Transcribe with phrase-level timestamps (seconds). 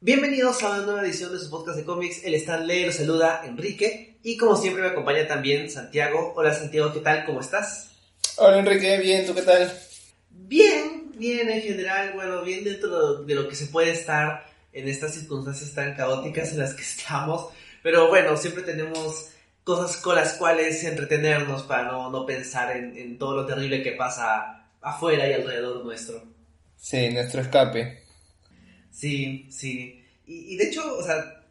[0.00, 2.22] Bienvenidos a una nueva edición de su podcast de cómics.
[2.22, 6.34] El Stanley los saluda Enrique y como siempre me acompaña también Santiago.
[6.36, 7.24] Hola Santiago, ¿qué tal?
[7.24, 7.90] ¿Cómo estás?
[8.36, 9.76] Hola Enrique, bien, ¿tú qué tal?
[10.30, 15.14] Bien, bien en general, bueno, bien dentro de lo que se puede estar en estas
[15.14, 17.48] circunstancias tan caóticas en las que estamos.
[17.82, 19.30] Pero bueno, siempre tenemos
[19.64, 23.92] cosas con las cuales entretenernos para no, no pensar en, en todo lo terrible que
[23.92, 26.22] pasa afuera y alrededor nuestro.
[26.76, 28.07] Sí, nuestro escape.
[28.98, 30.02] Sí, sí.
[30.26, 31.44] Y, y, de hecho, o sea,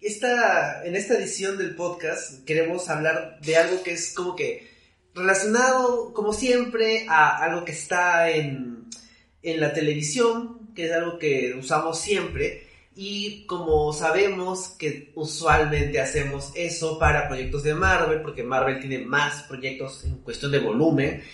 [0.00, 4.70] esta, en esta edición del podcast queremos hablar de algo que es como que
[5.12, 8.84] relacionado, como siempre, a algo que está en,
[9.42, 12.68] en la televisión, que es algo que usamos siempre.
[12.94, 19.42] Y como sabemos que usualmente hacemos eso para proyectos de Marvel, porque Marvel tiene más
[19.42, 21.24] proyectos en cuestión de volumen,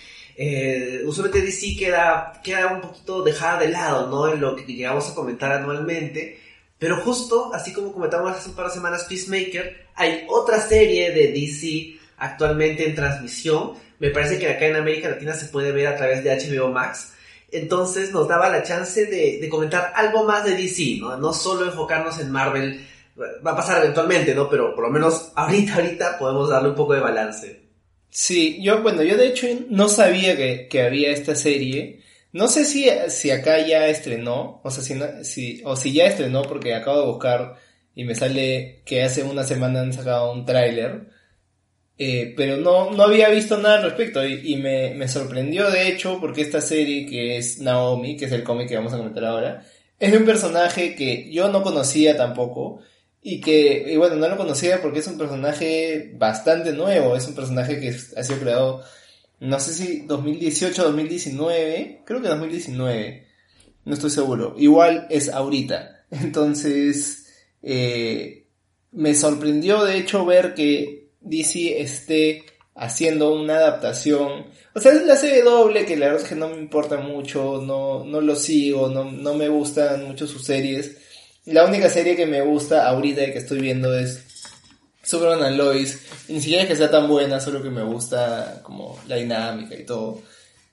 [0.41, 4.31] eh, usualmente DC queda, queda un poquito dejada de lado, ¿no?
[4.31, 6.39] En lo que llegamos a comentar anualmente.
[6.77, 11.33] Pero justo, así como comentamos hace un par de semanas Peacemaker, hay otra serie de
[11.33, 13.73] DC actualmente en transmisión.
[13.99, 17.11] Me parece que acá en América Latina se puede ver a través de HBO Max.
[17.51, 21.17] Entonces nos daba la chance de, de comentar algo más de DC, ¿no?
[21.17, 22.87] No solo enfocarnos en Marvel.
[23.45, 24.49] Va a pasar eventualmente, ¿no?
[24.49, 27.68] Pero por lo menos ahorita, ahorita podemos darle un poco de balance.
[28.09, 32.01] Sí, yo, bueno, yo de hecho no sabía que, que había esta serie.
[32.31, 36.05] No sé si, si acá ya estrenó, o sea, si, no, si, o si ya
[36.05, 37.55] estrenó, porque acabo de buscar
[37.95, 41.09] y me sale que hace una semana han sacado un tráiler.
[41.97, 45.89] Eh, pero no, no había visto nada al respecto y, y me, me, sorprendió de
[45.89, 49.25] hecho porque esta serie que es Naomi, que es el cómic que vamos a comentar
[49.25, 49.65] ahora,
[49.99, 52.79] es de un personaje que yo no conocía tampoco
[53.21, 57.35] y que, y bueno, no lo conocía porque es un personaje bastante nuevo, es un
[57.35, 58.83] personaje que ha sido creado,
[59.39, 63.27] no sé si 2018 2019, creo que 2019,
[63.85, 66.05] no estoy seguro, igual es ahorita.
[66.11, 67.27] Entonces,
[67.61, 68.45] eh,
[68.91, 74.47] me sorprendió de hecho ver que DC esté haciendo una adaptación.
[74.73, 77.61] O sea, es la serie doble que la verdad es que no me importa mucho,
[77.61, 80.97] no, no lo sigo, no, no me gustan mucho sus series.
[81.51, 84.23] La única serie que me gusta ahorita y que estoy viendo es
[85.03, 85.99] Superman and Lois.
[86.27, 89.83] Ni siquiera es que sea tan buena, solo que me gusta como la dinámica y
[89.83, 90.21] todo.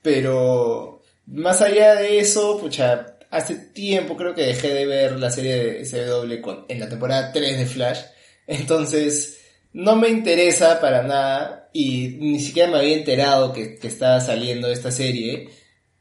[0.02, 5.56] Pero más allá de eso, pucha, hace tiempo creo que dejé de ver la serie
[5.56, 8.00] de SW con, en la temporada 3 de Flash.
[8.46, 9.38] Entonces,
[9.72, 14.68] no me interesa para nada y ni siquiera me había enterado que, que estaba saliendo
[14.68, 15.48] esta serie.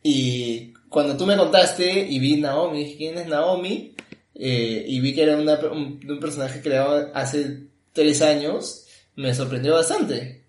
[0.03, 3.95] Y cuando tú me contaste y vi Naomi, dije, ¿quién es Naomi?
[4.35, 8.85] Eh, y vi que era una, un, un, personaje creado hace tres años,
[9.15, 10.43] me sorprendió bastante.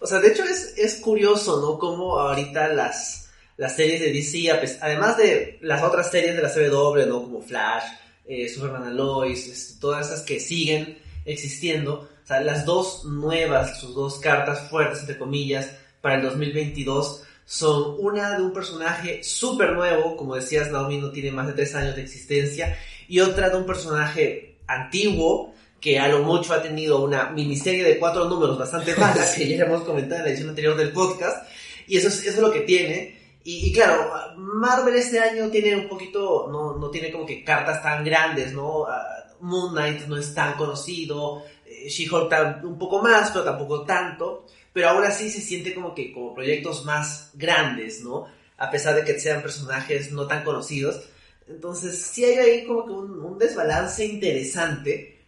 [0.00, 1.78] O sea, de hecho es, es curioso, ¿no?
[1.78, 4.50] Como ahorita las, las series de DC,
[4.80, 7.22] además de las otras series de la CW, ¿no?
[7.22, 7.84] Como Flash,
[8.26, 12.08] eh, Superman and Lois, todas esas que siguen existiendo.
[12.24, 17.96] O sea, las dos nuevas, sus dos cartas fuertes, entre comillas, para el 2022 son
[17.98, 21.96] una de un personaje súper nuevo, como decías, Naomi no tiene más de tres años
[21.96, 27.30] de existencia, y otra de un personaje antiguo, que a lo mucho ha tenido una
[27.30, 30.92] miniserie de cuatro números bastante mala, que ya hemos comentado en la edición anterior del
[30.92, 31.46] podcast,
[31.86, 33.20] y eso es, eso es lo que tiene.
[33.44, 37.82] Y, y, claro, Marvel este año tiene un poquito, no, no tiene como que cartas
[37.82, 38.86] tan grandes, ¿no?
[39.42, 44.88] Moon Knight no es tan conocido, eh, She-Hulk un poco más, pero tampoco tanto, pero
[44.88, 48.26] aún así se siente como que como proyectos más grandes, ¿no?
[48.56, 51.02] A pesar de que sean personajes no tan conocidos.
[51.48, 55.20] Entonces sí hay ahí como que un, desbalance interesante,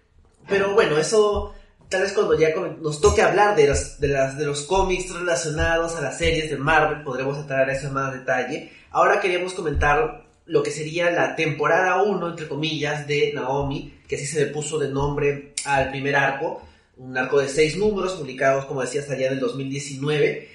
[0.48, 1.52] pero bueno, eso
[1.88, 6.00] tal vez cuando ya nos toque hablar de los, de, de los cómics relacionados a
[6.00, 8.72] las series de Marvel, podremos entrar a eso en más detalle.
[8.90, 14.26] Ahora queríamos comentar lo que sería la temporada 1, entre comillas, de Naomi, que así
[14.26, 16.62] se le puso de nombre al primer arco,
[16.96, 20.48] un arco de seis números publicados, como decía, hasta allá en el 2019.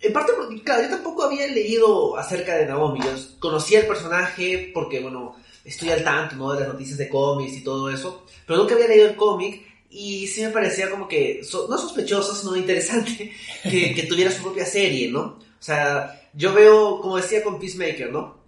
[0.00, 0.32] En parte
[0.64, 5.90] claro, yo tampoco había leído acerca de Naomi, yo conocía el personaje porque, bueno, estoy
[5.90, 6.52] al tanto, ¿no?
[6.52, 10.26] De las noticias de cómics y todo eso, pero nunca había leído el cómic y
[10.26, 15.10] sí me parecía como que, no sospechoso, sino interesante que, que tuviera su propia serie,
[15.10, 15.20] ¿no?
[15.20, 18.41] O sea, yo veo, como decía con Peacemaker, ¿no?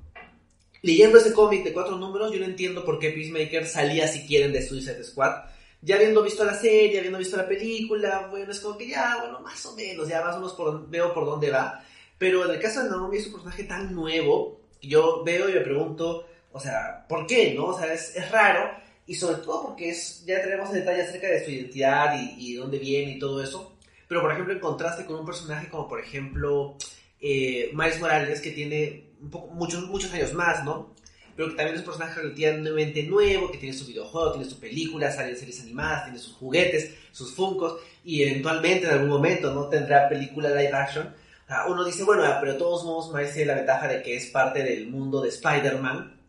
[0.84, 4.52] Leyendo ese cómic de cuatro números, yo no entiendo por qué Peacemaker salía si quieren
[4.52, 5.44] de Suicide Squad.
[5.80, 9.40] Ya habiendo visto la serie, habiendo visto la película, bueno, es como que ya, bueno,
[9.40, 11.82] más o menos, ya más o menos veo por dónde va.
[12.18, 15.54] Pero en el caso de Naomi es un personaje tan nuevo, que yo veo y
[15.54, 17.54] me pregunto, o sea, ¿por qué?
[17.54, 17.68] ¿No?
[17.68, 18.70] O sea, es, raro.
[19.06, 22.78] Y sobre todo porque es, ya tenemos detalles acerca de su identidad y, y dónde
[22.78, 23.76] viene y todo eso.
[24.06, 26.76] Pero, por ejemplo, en contraste con un personaje como, por ejemplo,
[27.20, 29.13] eh, Miles Morales, que tiene
[29.52, 30.94] muchos, muchos años más, ¿no?
[31.36, 35.10] Pero que también es un personaje relativamente nuevo, que tiene su videojuego, tiene su película,
[35.10, 39.68] sale series animadas, tiene sus juguetes, sus funcos, y eventualmente en algún momento, ¿no?
[39.68, 41.06] Tendrá película live action.
[41.06, 44.26] O sea, uno dice, bueno, pero de todos modos tiene la ventaja de que es
[44.26, 46.20] parte del mundo de Spider-Man.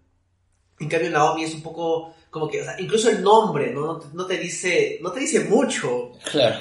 [0.80, 4.02] En cambio, Naomi es un poco como que, o sea, incluso el nombre, ¿no?
[4.14, 6.12] No te dice, no te dice mucho.
[6.32, 6.58] Claro.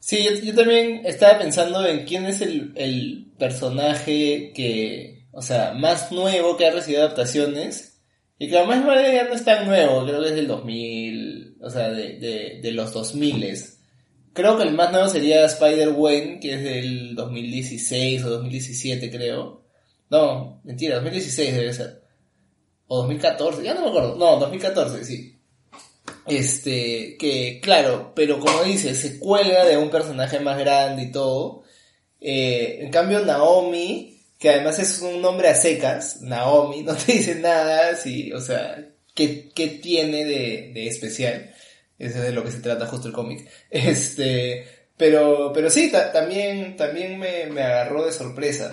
[0.00, 5.74] Sí, yo, yo también estaba pensando en quién es el, el personaje que, o sea,
[5.74, 8.00] más nuevo que ha recibido adaptaciones.
[8.38, 11.88] Y que además ya no es tan nuevo, creo que es del 2000, o sea,
[11.90, 13.56] de, de, de los 2000.
[14.32, 19.64] Creo que el más nuevo sería Spider-Gwen, que es del 2016 o 2017, creo.
[20.10, 22.02] No, mentira, 2016 debe ser.
[22.88, 24.16] O 2014, ya no me acuerdo.
[24.16, 25.38] No, 2014, sí.
[26.26, 31.62] Este, que claro, pero como dice, se cuelga de un personaje más grande y todo.
[32.20, 34.13] Eh, en cambio, Naomi,
[34.44, 38.76] que además es un nombre a secas, Naomi, no te dice nada, sí, o sea,
[39.14, 41.54] ¿qué, qué tiene de, de especial?
[41.98, 43.48] Eso es de lo que se trata justo el cómic.
[43.70, 44.66] Este,
[44.98, 48.70] pero, pero sí, ta- también, también me, me agarró de sorpresa.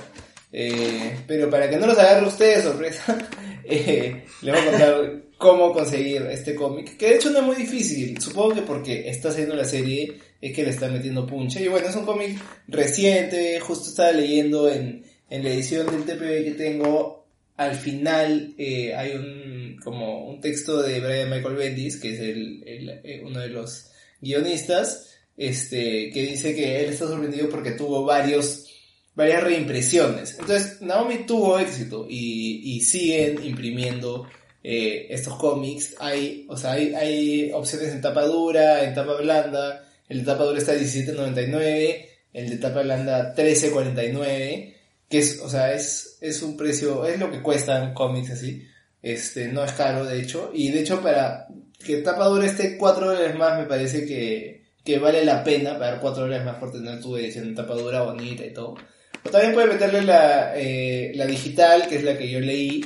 [0.52, 3.18] Eh, pero para que no los agarre ustedes de sorpresa,
[3.64, 7.56] eh, les voy a contar cómo conseguir este cómic, que de hecho no es muy
[7.56, 11.70] difícil, supongo que porque está haciendo la serie es que le está metiendo puncha, y
[11.70, 16.56] bueno, es un cómic reciente, justo estaba leyendo en, en la edición del TPB que
[16.58, 17.26] tengo,
[17.58, 22.64] al final eh, hay un, como un texto de Brian Michael Bendis, que es el,
[22.68, 23.88] el- eh, uno de los
[24.22, 25.08] guionistas,
[25.38, 28.68] este, que dice que él está sorprendido porque tuvo varios
[29.14, 30.38] varias reimpresiones.
[30.40, 34.28] Entonces, Naomi tuvo éxito y, y siguen imprimiendo
[34.64, 35.96] eh, estos cómics.
[36.00, 39.86] Hay, o sea, hay, hay opciones en tapa dura, en tapa blanda.
[40.08, 44.74] El de tapa dura está a 17.99, el de tapa blanda 13.49,
[45.12, 48.66] que es, o sea, es, es un precio, es lo que cuestan cómics así.
[49.02, 50.52] Este, no es caro, de hecho.
[50.54, 51.48] Y de hecho, para
[51.86, 56.00] que tapa dura esté 4 dólares más, me parece que, que vale la pena pagar
[56.00, 58.76] 4 dólares más por tener tu edición tapa dura bonita y todo.
[59.24, 62.82] O también puedes meterle la, eh, la digital, que es la que yo leí,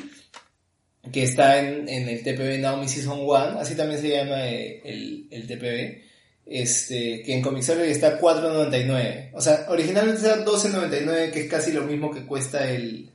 [1.12, 5.28] que está en, en el TPB Naomi Season 1, así también se llama eh, el,
[5.30, 6.05] el TPB,
[6.45, 9.31] este, que en Comixology está 4.99.
[9.33, 13.12] O sea, originalmente está 12.99, que es casi lo mismo que cuesta el,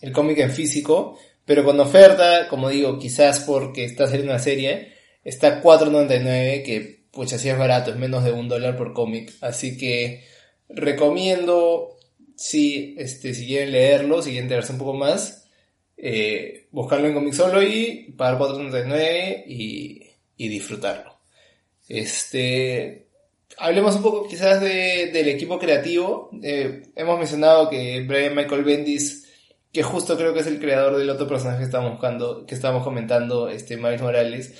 [0.00, 4.92] el cómic en físico, pero con oferta, como digo, quizás porque está haciendo una serie,
[5.24, 9.78] está 4.99, que pucha, si es barato, es menos de un dólar por cómic, así
[9.78, 10.24] que
[10.68, 11.96] recomiendo
[12.36, 15.48] si, este, si quieren leerlo, si quieren enterarse un poco más,
[15.96, 20.02] eh, buscarlo en Comixology, pagar 4.99 y,
[20.36, 21.17] y disfrutarlo.
[21.88, 23.08] Este,
[23.56, 26.30] hablemos un poco quizás de, del equipo creativo.
[26.42, 29.26] Eh, hemos mencionado que Brian Michael Bendis,
[29.72, 32.82] que justo creo que es el creador del otro personaje que estamos buscando, que estamos
[32.84, 34.54] comentando, este Miles Morales,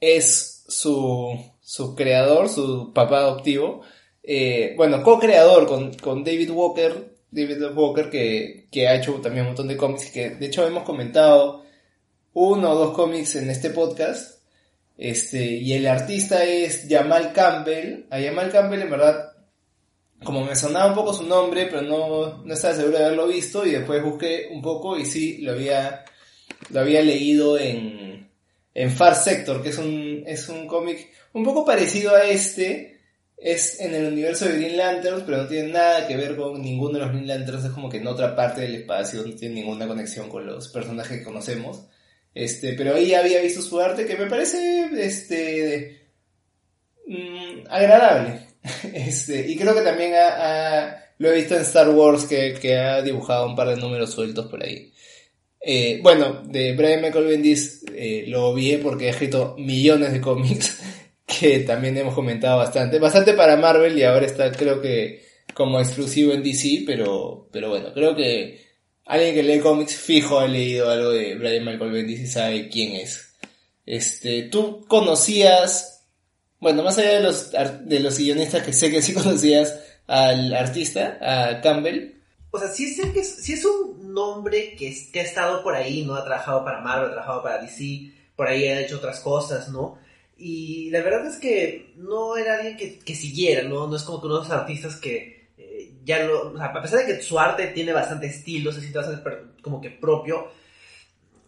[0.00, 3.82] es su, su creador, su papá adoptivo.
[4.22, 9.48] Eh, bueno, co-creador con, con David Walker, David Walker que, que ha hecho también un
[9.48, 11.64] montón de cómics que de hecho hemos comentado
[12.34, 14.41] uno o dos cómics en este podcast.
[14.96, 18.06] Este, y el artista es Jamal Campbell.
[18.10, 19.32] A Jamal Campbell en verdad,
[20.22, 23.66] como me sonaba un poco su nombre, pero no, no estaba seguro de haberlo visto
[23.66, 26.04] y después busqué un poco y sí, lo había,
[26.70, 28.30] lo había leído en,
[28.74, 33.00] en Far Sector, que es un, es un cómic un poco parecido a este,
[33.36, 36.94] es en el universo de Green Lanterns, pero no tiene nada que ver con ninguno
[36.94, 39.86] de los Green Lanterns, es como que en otra parte del espacio, no tiene ninguna
[39.86, 41.86] conexión con los personajes que conocemos.
[42.34, 46.00] Este, pero ahí había visto su arte que me parece, este,
[47.06, 48.40] mm, agradable.
[48.94, 50.28] Este, y creo que también ha,
[50.88, 54.10] ha- lo he visto en Star Wars que, que ha dibujado un par de números
[54.12, 54.92] sueltos por ahí.
[55.60, 60.78] Eh, bueno, de Brian Michael Bendis eh, lo vi porque ha escrito millones de cómics
[61.26, 62.98] que también hemos comentado bastante.
[62.98, 65.22] Bastante para Marvel y ahora está creo que
[65.54, 68.60] como exclusivo en DC, pero, pero bueno, creo que
[69.06, 72.92] alguien que lee cómics fijo ha leído algo de Brian Michael Bendis y sabe quién
[72.94, 73.34] es.
[73.84, 76.06] Este, ¿tú conocías,
[76.60, 81.18] bueno, más allá de los, de los guionistas que sé que sí conocías al artista,
[81.20, 82.22] a Campbell?
[82.52, 86.14] o sea, sí es, que es un nombre que, que ha estado por ahí, ¿no?
[86.14, 89.98] Ha trabajado para Marvel, ha trabajado para DC, por ahí ha hecho otras cosas, ¿no?
[90.36, 93.86] Y la verdad es que no era alguien que, que siguiera, ¿no?
[93.86, 95.41] No es como que unos artistas que
[96.04, 96.52] ya lo...
[96.52, 99.30] O sea, a pesar de que su arte tiene bastante estilo, se siente bastante
[99.62, 100.48] como que propio,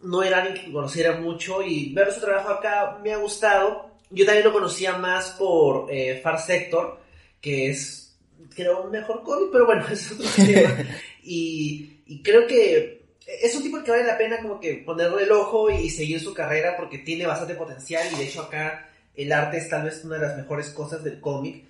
[0.03, 3.91] no era alguien que conociera mucho y ver su trabajo acá me ha gustado.
[4.09, 6.99] Yo también lo conocía más por eh, Far Sector,
[7.41, 8.17] que es
[8.55, 10.77] creo, un mejor cómic, pero bueno, es otro tema.
[11.23, 15.31] y, y creo que es un tipo que vale la pena como que ponerle el
[15.31, 19.57] ojo y seguir su carrera porque tiene bastante potencial y de hecho acá el arte
[19.57, 21.65] es tal vez una de las mejores cosas del cómic.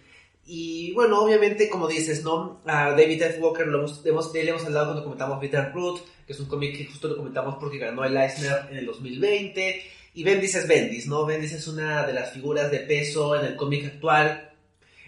[0.46, 2.62] Y bueno, obviamente, como dices, ¿no?
[2.66, 3.40] A David F.
[3.40, 6.86] Walker lo hemos, hemos, él hemos hablado cuando comentamos Root, que es un cómic que
[6.86, 9.84] justo lo comentamos porque ganó el Eisner en el 2020.
[10.14, 11.25] Y Bendis es Bendis, ¿no?
[11.25, 14.52] Bendis es una de las figuras de peso en el cómic actual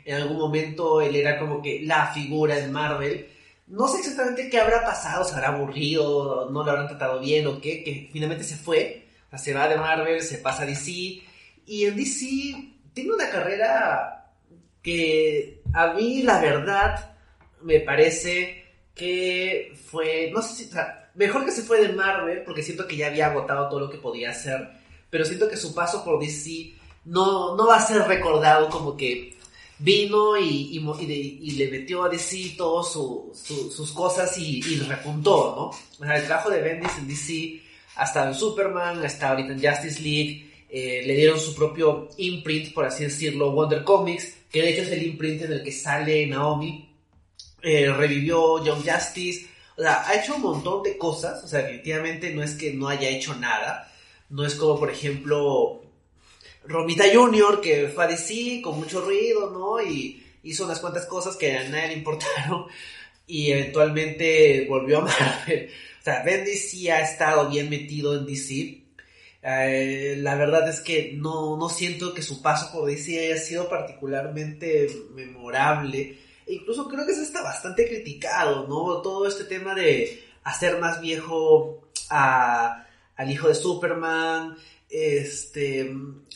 [0.08, 3.27] en algún momento él era como que la figura en Marvel.
[3.67, 7.60] No sé exactamente qué habrá pasado, se habrá aburrido, no lo habrán tratado bien o
[7.60, 9.06] qué, que finalmente se fue.
[9.27, 10.91] O sea, se va de Marvel, se pasa a DC.
[11.65, 12.25] Y en DC
[12.94, 14.16] tiene una carrera
[14.81, 17.15] que a mí, la verdad,
[17.62, 18.65] me parece
[18.96, 20.69] que fue, no sé si,
[21.15, 23.98] mejor que se fue de Marvel, porque siento que ya había agotado todo lo que
[23.98, 24.69] podía hacer,
[25.10, 26.74] pero siento que su paso por DC
[27.05, 29.38] no, no va a ser recordado como que
[29.79, 35.63] vino y, y, le metió a DC todas sus cosas y, repuntó, ¿no?
[36.00, 37.62] O sea, el trabajo de Bendis en DC,
[37.96, 42.86] hasta en Superman, hasta ahorita en Justice League, eh, le dieron su propio imprint, por
[42.86, 46.89] así decirlo, Wonder Comics, que de hecho es el imprint en el que sale Naomi,
[47.62, 52.34] eh, revivió Young Justice, o sea, ha hecho un montón de cosas, o sea, definitivamente
[52.34, 53.92] no es que no haya hecho nada,
[54.30, 55.84] no es como, por ejemplo,
[56.66, 59.82] Romita Junior, que fue a DC con mucho ruido, ¿no?
[59.82, 62.66] Y hizo unas cuantas cosas que a nadie le importaron
[63.27, 65.70] y eventualmente volvió a Marvel.
[66.00, 68.87] O sea, Bendis sí ha estado bien metido en DC.
[69.41, 73.70] Eh, la verdad es que no, no siento que su paso por DC haya sido
[73.70, 76.17] particularmente memorable.
[76.46, 79.01] E incluso creo que se está bastante criticado, ¿no?
[79.01, 84.56] Todo este tema de hacer más viejo a, al hijo de Superman,
[84.89, 85.94] este,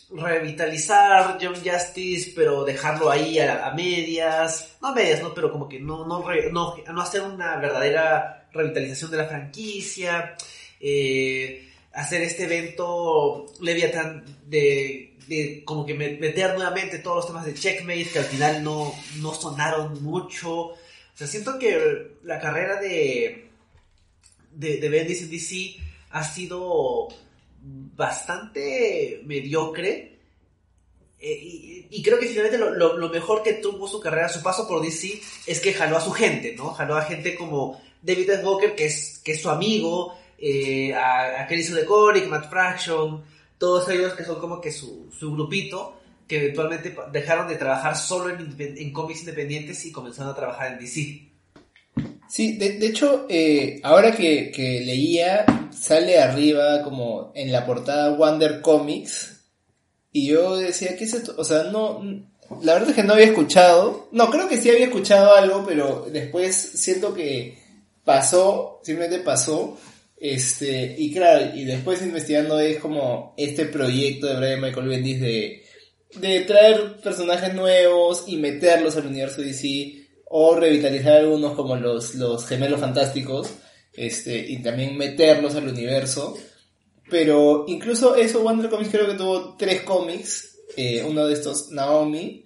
[0.10, 5.34] revitalizar Young Justice, pero dejarlo ahí a, medias, no a medias, ¿no?
[5.34, 10.36] Pero como que no, no, no, hacer una verdadera revitalización de la franquicia,
[10.79, 17.53] eh, hacer este evento Leviathan de, de como que meter nuevamente todos los temas de
[17.53, 20.51] Checkmate que al final no, no sonaron mucho.
[20.53, 20.77] O
[21.13, 23.50] sea, siento que la carrera de,
[24.51, 25.75] de, de Bendis en DC
[26.12, 27.10] ha sido
[27.62, 30.19] bastante mediocre.
[31.19, 35.21] Eh, y, creo que finalmente lo, mejor que tuvo su carrera, su paso por DC,
[35.45, 36.71] es que jaló a su gente, ¿no?
[36.71, 38.43] Jaló a gente como David S.
[38.43, 41.86] Walker, que es, que es su amigo, eh, a, a Kelly Sue
[42.29, 43.24] Matt Fraction,
[43.57, 48.29] todos ellos que son como que su, su grupito, que eventualmente dejaron de trabajar solo
[48.29, 51.31] en, en cómics independientes y comenzaron a trabajar en DC.
[52.31, 54.53] Sí, de, hecho, eh, ahora que,
[54.86, 55.45] leía,
[55.77, 59.41] sale arriba como en la portada Wonder Comics.
[60.13, 61.36] Y yo decía, ¿qué es esto?
[61.38, 62.01] O sea, no.
[62.62, 64.07] La verdad es que no había escuchado.
[64.13, 67.60] No, creo que sí había escuchado algo, pero después siento que
[68.05, 69.77] pasó, simplemente pasó.
[70.23, 75.63] Este, y claro, y después investigando es como este proyecto de Brian Michael Bendis de,
[76.17, 82.45] de traer personajes nuevos y meterlos al universo DC o revitalizar algunos como los, los
[82.45, 83.49] gemelos fantásticos,
[83.93, 86.37] este, y también meterlos al universo.
[87.09, 92.45] Pero incluso eso, Wonder Comics creo que tuvo tres cómics, eh, uno de estos Naomi,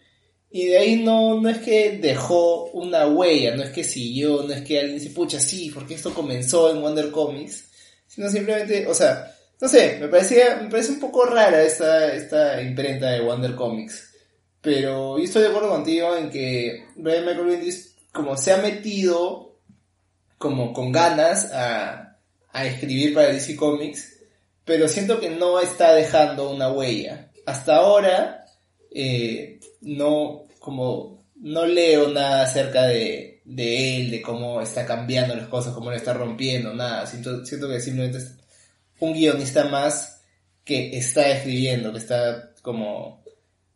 [0.55, 4.53] y de ahí no, no es que dejó una huella, no es que siguió, no
[4.53, 7.65] es que alguien se pucha, sí, porque esto comenzó en Wonder Comics,
[8.07, 12.61] sino simplemente, o sea, no sé, me parecía, me parece un poco rara esta, esta
[12.61, 14.13] imprenta de Wonder Comics.
[14.61, 19.57] Pero yo estoy de acuerdo contigo en que Brian Michael Bendis como se ha metido
[20.37, 22.17] como con ganas a,
[22.53, 24.21] a escribir para DC Comics,
[24.63, 27.29] pero siento que no está dejando una huella.
[27.45, 28.44] Hasta ahora
[28.95, 35.47] eh, no como no leo nada acerca de, de, él, de cómo está cambiando las
[35.47, 37.05] cosas, cómo lo está rompiendo, nada.
[37.05, 38.35] Siento, siento que simplemente es
[38.99, 40.21] un guionista más
[40.63, 43.23] que está escribiendo, que está como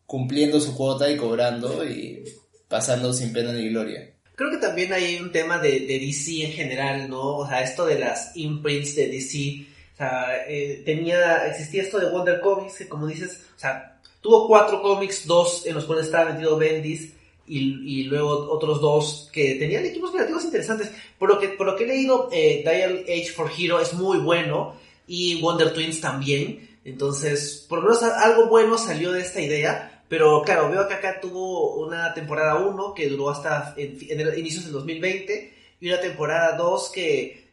[0.05, 2.23] cumpliendo su cuota y cobrando y
[2.67, 4.09] pasando sin pena ni gloria.
[4.35, 7.39] Creo que también hay un tema de, DC en general, ¿no?
[7.39, 9.67] O sea, esto de las imprints de DC.
[9.93, 14.47] O sea, eh, tenía, existía esto de Wonder Comics, que como dices, o sea, tuvo
[14.47, 17.13] cuatro cómics, dos en los cuales estaba metido Bendis,
[17.49, 20.91] y, luego otros dos que tenían equipos creativos interesantes.
[21.17, 24.19] Por lo que, por lo que he leído, eh, Dial Age for Hero es muy
[24.19, 24.75] bueno
[25.07, 26.77] y Wonder Twins también.
[26.85, 30.03] Entonces, por lo menos algo bueno salió de esta idea.
[30.07, 35.53] Pero claro, veo que acá tuvo una temporada 1 que duró hasta inicios del 2020
[35.81, 37.49] y una temporada 2 que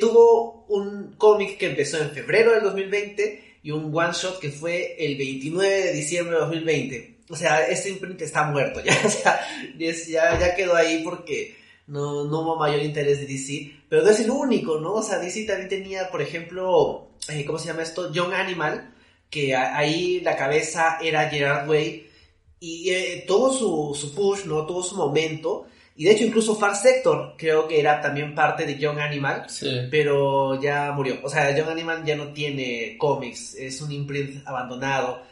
[0.00, 4.94] tuvo un cómic que empezó en febrero del 2020 y un one shot que fue
[4.98, 7.18] el 29 de diciembre de 2020.
[7.30, 9.40] O sea, este imprint está muerto ya, o sea,
[9.78, 11.56] ya, ya quedó ahí porque
[11.86, 14.92] no, no hubo mayor interés de DC, pero no es el único, ¿no?
[14.92, 18.12] O sea, DC también tenía, por ejemplo, eh, ¿cómo se llama esto?
[18.12, 18.94] Young Animal,
[19.30, 22.10] que ahí la cabeza era Gerard Way,
[22.60, 24.66] y eh, tuvo su, su push, ¿no?
[24.66, 28.76] Tuvo su momento, y de hecho incluso Far Sector creo que era también parte de
[28.76, 29.46] Young Animal,
[29.90, 31.20] pero ya murió.
[31.22, 35.22] O sea, Young Animal ya no tiene cómics, es un imprint abandonado.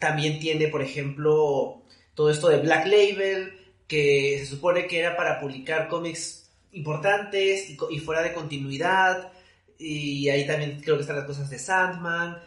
[0.00, 1.82] También tiene, por ejemplo,
[2.14, 3.52] todo esto de Black Label,
[3.86, 9.32] que se supone que era para publicar cómics importantes y, fuera de continuidad.
[9.78, 12.38] Y ahí también creo que están las cosas de Sandman.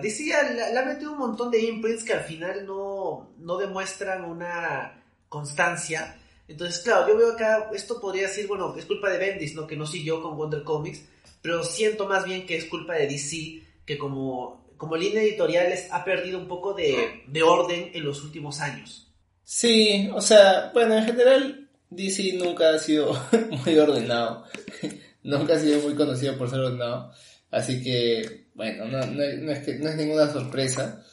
[0.00, 5.02] decía, le ha metido un montón de imprints que al final no, no demuestran una
[5.28, 6.20] constancia.
[6.46, 9.66] Entonces, claro, yo veo acá, esto podría decir, bueno, es culpa de Bendis, ¿no?
[9.66, 11.02] Que no siguió con Wonder Comics,
[11.40, 16.04] pero siento más bien que es culpa de DC, que como, como línea editorial ha
[16.04, 19.12] perdido un poco de, de orden en los últimos años.
[19.44, 23.12] Sí, o sea, bueno, en general DC nunca ha sido
[23.64, 24.44] muy ordenado.
[25.22, 27.12] nunca ha sido muy conocido por ser ordenado.
[27.50, 31.04] Así que, bueno, no, no, es, que, no es ninguna sorpresa.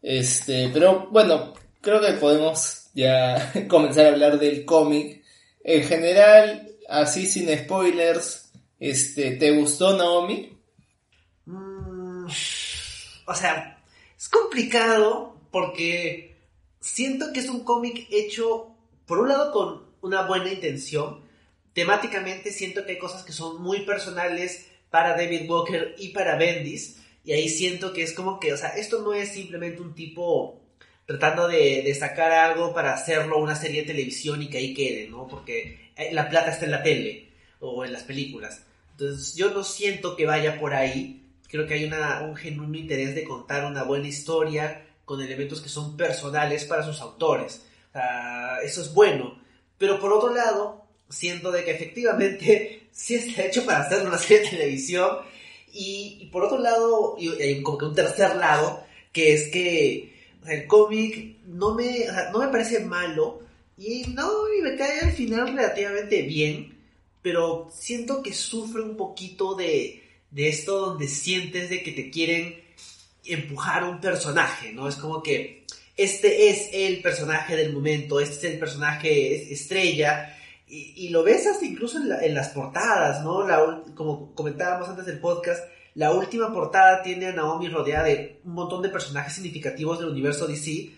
[0.00, 5.22] Este, pero bueno, creo que podemos ya comenzar a hablar del cómic.
[5.62, 8.50] En general, así sin spoilers,
[8.80, 10.58] este, ¿te gustó Naomi?
[11.46, 12.26] Mm,
[13.26, 13.80] o sea,
[14.18, 16.36] es complicado porque
[16.80, 18.74] siento que es un cómic hecho,
[19.06, 21.22] por un lado, con una buena intención.
[21.74, 26.96] Temáticamente siento que hay cosas que son muy personales para David Walker y para Bendis.
[27.22, 30.60] Y ahí siento que es como que, o sea, esto no es simplemente un tipo
[31.08, 35.26] tratando de, sacar algo para hacerlo una serie de televisión y que ahí quede, ¿no?
[35.26, 38.60] Porque eh, la plata está en la tele o en las películas.
[38.90, 41.24] Entonces yo no siento que vaya por ahí.
[41.48, 45.70] Creo que hay una, un genuino interés de contar una buena historia con elementos que
[45.70, 47.62] son personales para sus autores.
[48.62, 49.40] eso es bueno.
[49.78, 54.40] Pero por otro lado, siento de que efectivamente sí está hecho para hacer una serie
[54.44, 55.20] de televisión.
[55.72, 60.17] Y, por otro lado, y hay como que un tercer lado, que es que
[60.48, 63.42] el cómic no me, no me parece malo.
[63.76, 66.76] Y no, y me cae al final relativamente bien.
[67.22, 72.60] Pero siento que sufre un poquito de, de esto donde sientes de que te quieren
[73.24, 74.88] empujar un personaje, ¿no?
[74.88, 75.64] Es como que
[75.96, 80.34] este es el personaje del momento, este es el personaje estrella,
[80.70, 83.46] y, lo ves hasta incluso en, las portadas, ¿no?
[83.48, 85.64] La, como comentábamos antes del podcast,
[85.98, 90.46] la última portada tiene a Naomi rodeada de un montón de personajes significativos del universo
[90.46, 90.92] DC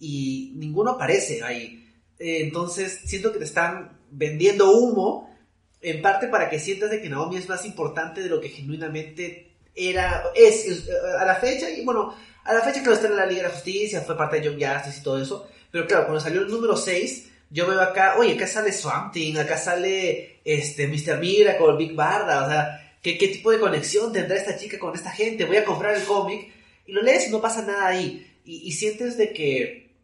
[0.00, 1.86] y ninguno aparece ahí.
[2.18, 5.36] Eh, entonces siento que te están vendiendo humo,
[5.82, 9.58] en parte para que sientas de que Naomi es más importante de lo que genuinamente
[9.74, 10.88] era, es,
[11.20, 13.54] a la fecha, y bueno, a la fecha que está en la Liga de la
[13.54, 16.78] Justicia, fue parte de John Justice y todo eso, pero claro, cuando salió el número
[16.78, 21.20] 6, yo veo acá, oye, acá sale Swamp Thing, acá sale este, Mr.
[21.20, 25.10] Miracle, Big Barda, o sea, ¿qué, ¿qué tipo de conexión tendrá esta chica con esta
[25.10, 25.44] gente?
[25.44, 26.52] Voy a comprar el cómic,
[26.86, 29.96] y lo lees y no pasa nada ahí, y, sientes de que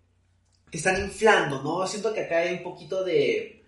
[0.70, 1.86] te están inflando, ¿no?
[1.86, 3.64] Siento que acá hay un poquito de,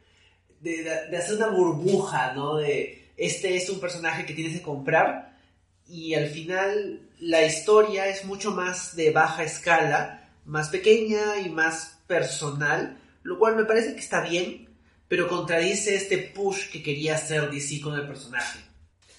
[0.61, 2.57] de, de hacer una burbuja, ¿no?
[2.57, 5.39] De, este es un personaje que tienes que comprar,
[5.87, 11.99] y al final la historia es mucho más de baja escala, más pequeña y más
[12.07, 14.69] personal, lo cual me parece que está bien,
[15.09, 18.61] pero contradice este push que quería hacer DC con el personaje.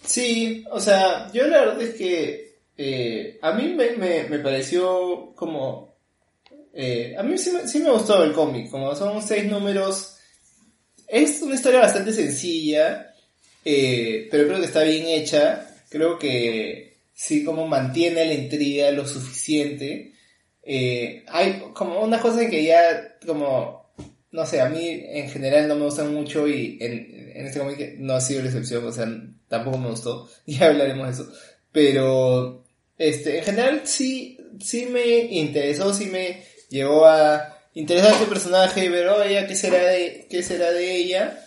[0.05, 5.95] Sí, o sea, yo la verdad es que eh, a mí me, me, pareció como...
[6.73, 10.17] Eh, a mí sí, sí, me gustó el cómic, como son seis números.
[11.07, 13.13] Es una historia bastante sencilla,
[13.63, 19.07] eh, pero creo que está bien hecha creo que sí como mantiene la intriga lo
[19.07, 20.13] suficiente.
[21.27, 23.93] Hay como unas cosas que ya como,
[24.31, 27.95] no sé, a mí en general no me gustan mucho y en, en este cómic
[27.99, 29.07] no ha sido la excepción, o sea,
[29.47, 31.33] tampoco me gustó, ya hablaremos de eso.
[31.71, 32.63] Pero,
[32.97, 39.07] este, en general sí, sí me interesó, sí me llevó a interesar este personaje, ver,
[39.09, 41.39] oye, ¿qué será de, qué será de ella?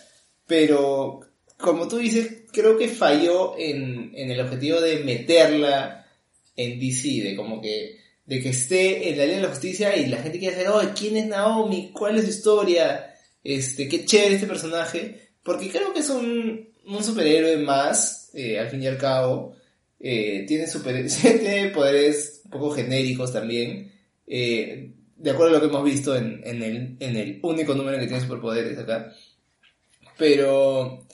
[0.45, 1.21] Pero
[1.57, 6.07] como tú dices, creo que falló en, en el objetivo de meterla
[6.55, 10.05] en DC, de como que de que esté en la ley de la justicia y
[10.05, 11.89] la gente quiere saber, oh, ¿quién es Naomi?
[11.91, 13.15] ¿Cuál es su historia?
[13.43, 15.29] Este, qué chévere este personaje.
[15.41, 19.55] Porque creo que es un, un superhéroe más, eh, al fin y al cabo.
[19.99, 23.91] Eh, tiene, super, tiene poderes un poco genéricos también.
[24.27, 27.99] Eh, de acuerdo a lo que hemos visto en, en, el, en el único número
[27.99, 29.13] que tiene superpoderes acá.
[30.17, 31.05] Pero,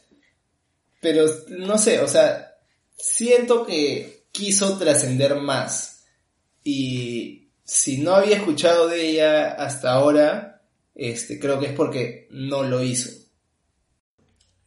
[1.02, 2.56] pero no sé, o sea,
[2.96, 6.06] siento que quiso trascender más.
[6.64, 10.62] Y si no había escuchado de ella hasta ahora,
[10.94, 13.25] este, creo que es porque no lo hizo.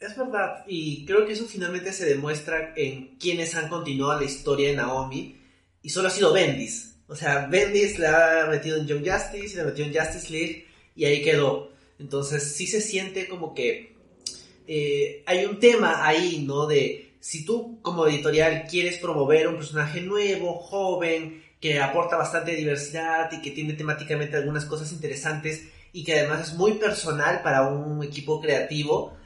[0.00, 4.68] Es verdad, y creo que eso finalmente se demuestra en quienes han continuado la historia
[4.68, 5.36] de Naomi,
[5.82, 6.96] y solo ha sido Bendis.
[7.08, 11.04] O sea, Bendis la ha metido en Young Justice, la metido en Justice League, y
[11.04, 11.72] ahí quedó.
[11.98, 13.96] Entonces sí se siente como que
[14.68, 16.66] eh, hay un tema ahí, ¿no?
[16.66, 23.32] De si tú como editorial quieres promover un personaje nuevo, joven, que aporta bastante diversidad
[23.32, 28.04] y que tiene temáticamente algunas cosas interesantes y que además es muy personal para un
[28.04, 29.17] equipo creativo,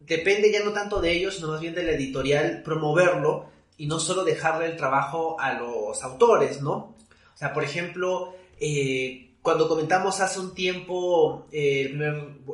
[0.00, 4.00] depende ya no tanto de ellos, sino más bien de la editorial promoverlo y no
[4.00, 6.96] solo dejarle el trabajo a los autores, ¿no?
[7.32, 11.92] O sea, por ejemplo, eh, cuando comentamos hace un tiempo eh,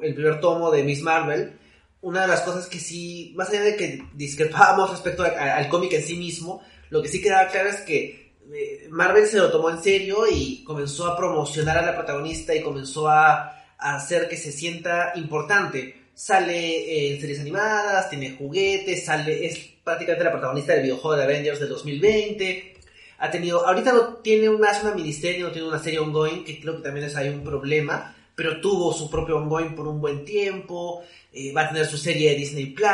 [0.03, 1.59] el, primer, tomo de Miss Marvel,
[2.01, 6.03] una de las cosas que sí, más allá de que discrepábamos respecto al cómic en
[6.03, 9.83] sí mismo, lo que sí quedaba claro es que eh, Marvel se lo tomó en
[9.83, 15.13] serio y comenzó a promocionar a la protagonista y comenzó a, hacer que se sienta
[15.17, 16.06] importante.
[16.16, 21.61] Sale en series animadas, tiene juguetes, sale, es prácticamente la protagonista del videojuego de Avengers
[21.61, 22.74] del 2020.
[23.18, 26.79] Ha tenido, ahorita no tiene más una ministerio, no tiene una serie ongoing, que creo
[26.79, 31.02] que también es ahí un problema, pero tuvo su propio ongoing por un buen tiempo.
[31.35, 32.87] Eh, va a tener su serie de Disney Plus.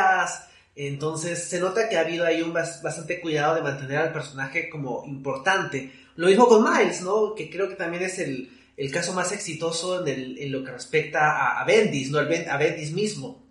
[0.75, 5.05] Entonces se nota que ha habido ahí un bastante cuidado de mantener al personaje como
[5.05, 5.93] importante.
[6.17, 7.33] Lo mismo con Miles, ¿no?
[7.35, 11.65] Que creo que también es el, el caso más exitoso en, lo que respecta a,
[11.65, 12.19] Bendis, ¿no?
[12.19, 13.43] a Bendis mismo.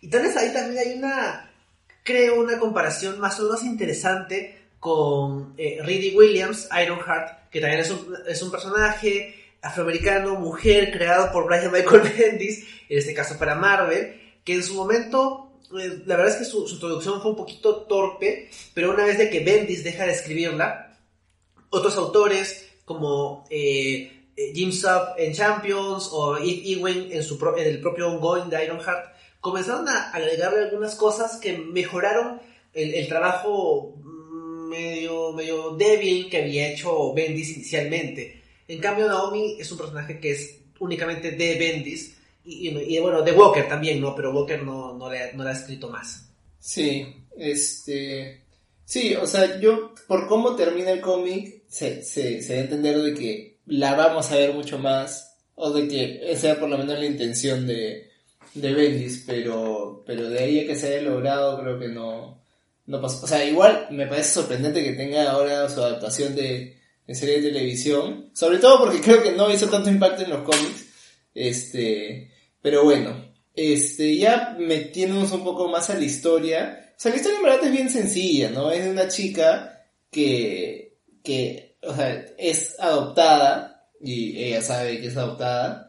[0.00, 1.50] Y tal vez ahí también hay una,
[2.04, 7.90] creo, una comparación más o menos interesante con eh, Reedy Williams, Ironheart, que también es
[7.90, 13.56] un, es un personaje afroamericano, mujer, creado por Brian Michael Bendis, en este caso para
[13.56, 17.36] Marvel, que en su momento, eh, la verdad es que su, su, introducción fue un
[17.36, 20.96] poquito torpe, pero una vez de que Bendis deja de escribirla,
[21.70, 24.17] otros autores como eh
[24.54, 30.10] Jim Sub en Champions o Eve Ewing en, el propio ongoing de Ironheart, comenzaron a
[30.10, 32.40] agregarle algunas cosas que mejoraron
[32.72, 33.96] el, el trabajo
[34.68, 38.40] medio, medio débil que había hecho Bendis inicialmente.
[38.68, 43.68] En cambio, Naomi es un personaje que es únicamente de Bendis y, bueno, de Walker
[43.68, 44.14] también, ¿no?
[44.14, 46.28] Pero Walker no, no, le, no le ha escrito más.
[46.58, 48.42] Sí, este...
[48.84, 52.96] Sí, o sea, yo, por cómo termina el cómic, se, se, se da a entender
[52.96, 56.78] de que la vamos a ver mucho más, o de que esa era por lo
[56.78, 58.10] menos la intención de,
[58.54, 62.42] de Bendis, pero, pero de ahí a que se haya logrado, creo que no,
[62.86, 63.24] no pasó.
[63.24, 67.50] O sea, igual me parece sorprendente que tenga ahora su adaptación de, de serie de
[67.50, 70.86] televisión, sobre todo porque creo que no hizo tanto impacto en los cómics,
[71.34, 76.92] este, pero bueno, este, ya metiéndonos un poco más a la historia.
[76.96, 78.70] O sea, la historia en verdad es bien sencilla, ¿no?
[78.70, 85.16] Es de una chica que, que, o sea, es adoptada y ella sabe que es
[85.16, 85.88] adoptada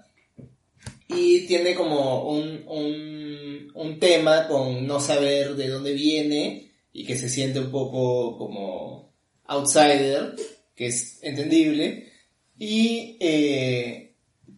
[1.09, 7.17] y tiene como un, un, un tema con no saber de dónde viene y que
[7.17, 9.11] se siente un poco como
[9.45, 10.35] outsider,
[10.75, 12.11] que es entendible.
[12.59, 14.13] Y eh,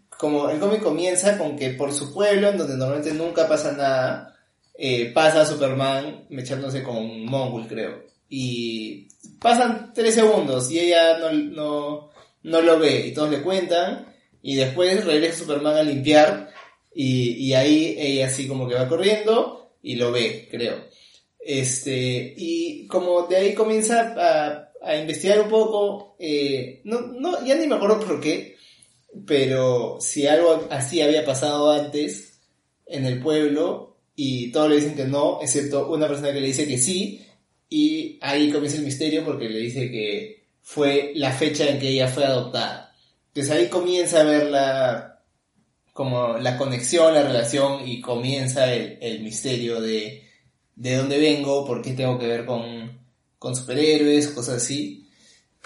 [0.10, 4.38] como el cómic comienza con que por su pueblo, en donde normalmente nunca pasa nada,
[4.78, 8.04] eh, pasa Superman mechándose con Mongul, creo.
[8.34, 12.10] Y pasan tres segundos y ella no, no,
[12.44, 14.08] no lo ve y todos le cuentan.
[14.42, 16.50] Y después regresa Superman a limpiar
[16.96, 20.78] y, y ahí ella así como que va corriendo y lo ve, creo.
[21.40, 27.56] Este, y como de ahí comienza a, a investigar un poco, eh, no, no, ya
[27.56, 28.56] ni me acuerdo por qué,
[29.26, 32.40] pero si algo así había pasado antes
[32.86, 36.68] en el pueblo y todos le dicen que no, excepto una persona que le dice
[36.68, 37.26] que sí,
[37.72, 42.08] y ahí comienza el misterio porque le dice que fue la fecha en que ella
[42.08, 42.96] fue adoptada.
[43.30, 45.24] Entonces ahí comienza a ver la,
[45.92, 50.22] como la conexión, la relación y comienza el, el misterio de
[50.82, 53.00] de dónde vengo, por qué tengo que ver con,
[53.38, 55.08] con superhéroes, cosas así.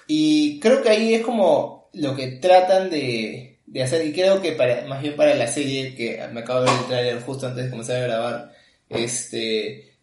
[0.08, 4.52] Y creo que ahí es como lo que tratan de, de hacer, y creo que
[4.52, 7.64] para, más bien para la serie, que me acabo de ver el trailer justo antes
[7.64, 8.54] de comenzar a grabar,
[8.90, 9.95] este,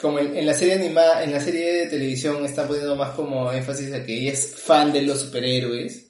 [0.00, 3.92] como en, la serie animada, en la serie de televisión están poniendo más como énfasis
[3.92, 6.04] a que ella es fan de los superhéroes,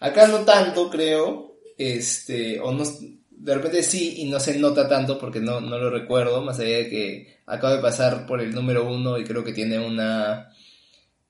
[0.00, 1.56] Acá no tanto, creo.
[1.76, 2.84] Este, o no,
[3.30, 6.78] de repente sí y no se nota tanto porque no, no lo recuerdo, más allá
[6.78, 10.52] de que acabo de pasar por el número uno y creo que tiene una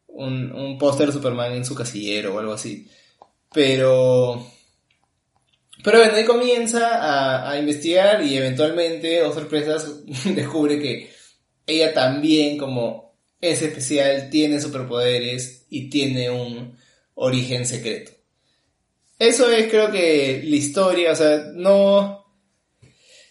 [0.07, 2.89] un, un póster de Superman en su casillero o algo así.
[3.53, 4.47] Pero
[5.85, 11.11] pero bueno, ahí comienza a, a investigar y eventualmente, o oh sorpresas, descubre que
[11.69, 16.77] ella también, como es especial, tiene superpoderes y tiene un
[17.15, 18.11] origen secreto.
[19.19, 22.19] Eso es creo que la historia, o sea, no...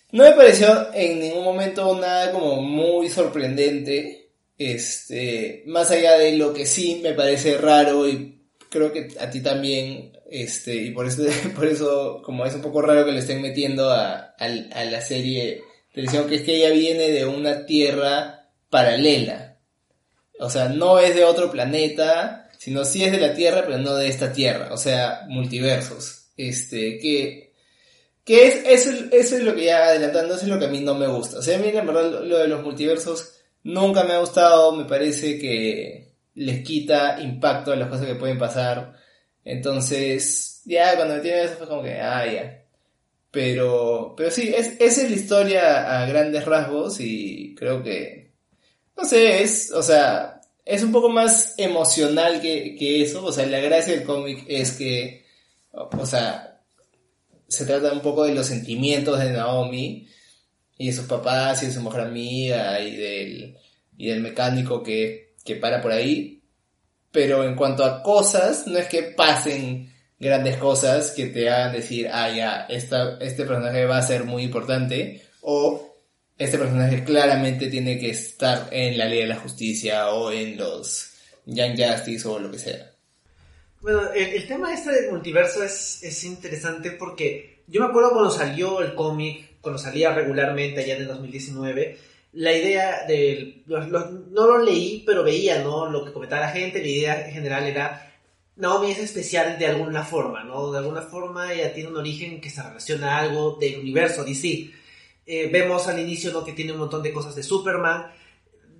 [0.10, 4.32] No me pareció en ningún momento nada como muy sorprendente.
[4.58, 8.38] Este, más allá de lo que sí me parece raro y
[8.69, 11.23] creo que a ti también, este, y por eso,
[11.56, 15.62] por eso como es un poco raro que le estén metiendo a, a, la serie
[15.97, 19.57] televisión, que es que ella viene de una tierra paralela.
[20.39, 23.95] O sea, no es de otro planeta, sino sí es de la Tierra, pero no
[23.95, 24.69] de esta Tierra.
[24.71, 26.27] O sea, multiversos.
[26.38, 27.53] Este, que,
[28.23, 30.81] que es, eso, eso es lo que ya adelantando, eso es lo que a mí
[30.81, 31.39] no me gusta.
[31.39, 33.33] O sea, a mí verdad lo de los multiversos
[33.63, 38.38] nunca me ha gustado, me parece que les quita impacto a las cosas que pueden
[38.38, 38.93] pasar.
[39.43, 42.63] Entonces, ya cuando me tienen eso fue como que, ah, ya.
[43.38, 48.32] Pero, pero sí, es, es la historia a grandes rasgos y creo que,
[48.97, 53.23] no sé, es, o sea, es un poco más emocional que, que eso.
[53.23, 55.23] O sea, la gracia del cómic es que,
[55.71, 56.62] o, sea,
[57.47, 60.08] se trata un poco de los sentimientos de Naomi
[60.80, 63.58] y de sus papás y de su mujer amiga y del,
[64.00, 66.41] y del mecánico que que para por ahí.
[67.12, 72.10] Pero en cuanto a cosas, no es que pasen grandes cosas que te hagan decir,
[72.12, 75.95] ah, ya, esta, este personaje va a ser muy importante, o
[76.38, 81.12] este personaje claramente tiene que estar en la ley de la justicia o en los
[81.45, 82.91] Young Justice o lo que sea.
[83.82, 88.82] Bueno, el, tema este del multiverso es, es, interesante porque yo me acuerdo cuando salió
[88.82, 91.97] el cómic, cuando salía regularmente allá en el 2019,
[92.34, 93.63] la idea de...
[93.65, 95.89] no lo leí, pero veía, ¿no?
[95.89, 98.07] Lo que comentaba la gente, la idea en general era...
[98.58, 100.72] Naomi es especial de alguna forma, ¿no?
[100.72, 104.72] De alguna forma ella tiene un origen que se relaciona a algo del universo DC.
[105.26, 106.43] Eh, vemos al inicio, ¿no?
[106.43, 108.12] Que tiene un montón de cosas de Superman,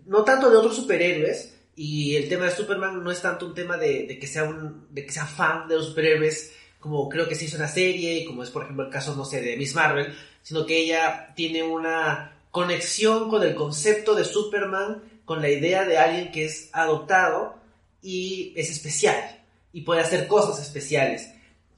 [0.08, 3.78] no tanto de otros superhéroes, y el tema de Superman no es tanto un tema
[3.78, 7.46] de, que, sea un, de que sea fan de los superhéroes, como creo que se
[7.46, 10.12] hizo una serie, y como es por ejemplo el caso, no sé, de Miss Marvel,
[10.42, 16.00] sino que ella tiene una conexión con el concepto de Superman, con la idea de
[16.00, 17.58] alguien que es adoptado
[18.02, 19.37] y es especial
[19.78, 21.30] y puede hacer cosas especiales.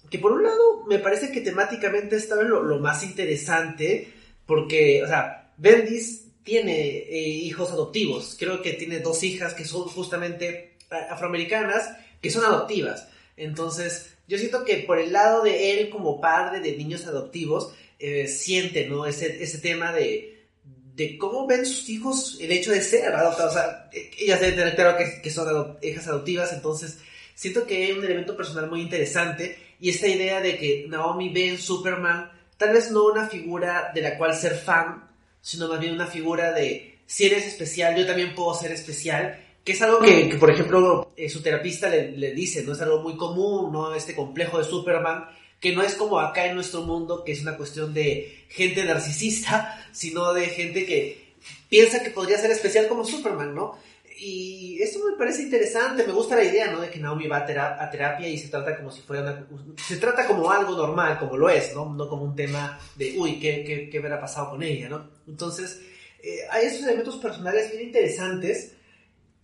[0.10, 4.14] Que por un lado me parece que temáticamente esta vez lo, más interesante,
[4.46, 9.82] porque, o sea, Bendis tiene eh, hijos adoptivos, creo que tiene dos hijas que son
[9.90, 13.10] justamente afroamericanas, que son adoptivas.
[13.36, 18.30] Entonces, yo siento que por el lado de él como padre de niños adoptivos, eh,
[18.30, 19.08] siente, ¿no?
[19.08, 20.48] Ese, ese tema de,
[20.96, 23.52] de cómo ven sus hijos el hecho de ser adoptados.
[23.52, 27.00] O sea, ellas deben tener claro que, son hijas adoptivas, entonces
[27.40, 31.48] siento que hay un elemento personal muy interesante y esta idea de que Naomi ve
[31.48, 35.94] en Superman tal vez no una figura de la cual ser fan, sino más bien
[35.94, 40.36] una figura de si eres especial, yo también puedo ser especial, que es algo que,
[40.38, 43.96] por ejemplo, eh, su terapista le, le, dice, no es algo muy común, ¿no?
[43.96, 45.24] Este complejo de Superman,
[45.62, 49.82] que no es como acá en nuestro mundo, que es una cuestión de gente narcisista,
[49.94, 51.36] sino de gente que
[51.70, 53.78] piensa que podría ser especial como Superman, ¿no?
[54.22, 56.82] Y esto me parece interesante, me gusta la idea, ¿no?
[56.82, 60.28] De que Naomi va a, terapia y se trata como si fuera una, Se trata
[60.28, 61.94] como algo normal, como lo es, ¿no?
[61.94, 65.10] No como un tema de, uy, ¿qué, qué, qué habrá pasado con ella, ¿no?
[65.26, 65.82] Entonces,
[66.22, 68.74] eh, hay esos elementos personales bien interesantes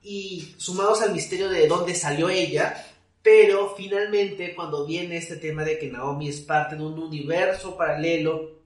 [0.03, 2.85] y sumados al misterio de dónde salió ella,
[3.21, 8.59] pero finalmente, cuando viene este tema de que Naomi es parte de un universo paralelo,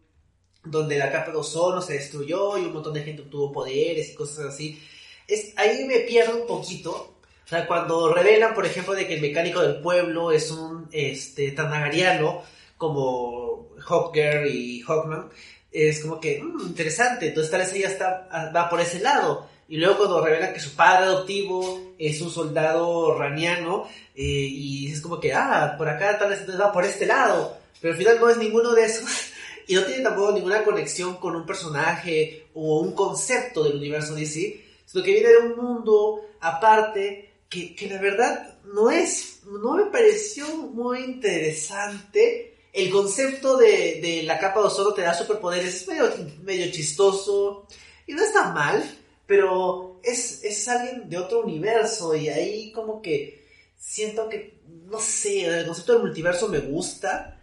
[0.64, 4.16] donde la capa de ozono se destruyó y un montón de gente obtuvo poderes y
[4.16, 4.80] cosas así,
[5.30, 7.16] es, ahí me pierdo un poquito.
[7.46, 11.52] O sea, cuando revelan, por ejemplo, de que el mecánico del pueblo es un este,
[11.52, 12.44] tanagariano,
[12.78, 15.30] como Hawker y Hawkman,
[15.72, 19.48] es como que, mmm, interesante, entonces tal vez ella está, va por ese lado.
[19.68, 25.02] Y luego cuando revelan que su padre adoptivo es un soldado raniano, eh, y es
[25.02, 28.30] como que, ah, por acá tal vez va por este lado, pero al final no
[28.30, 29.10] es ninguno de esos.
[29.68, 34.69] Y no tiene tampoco ninguna conexión con un personaje o un concepto del universo DC,
[34.90, 39.86] sino que viene de un mundo aparte que, que la verdad no es, no me
[39.86, 42.56] pareció muy interesante.
[42.72, 47.68] El concepto de, de la capa de ozono te da superpoderes es medio, medio chistoso
[48.06, 48.84] y no está mal
[49.30, 53.46] pero es, es alguien de otro universo y ahí como que
[53.78, 57.40] siento que, no sé, el concepto del multiverso me gusta,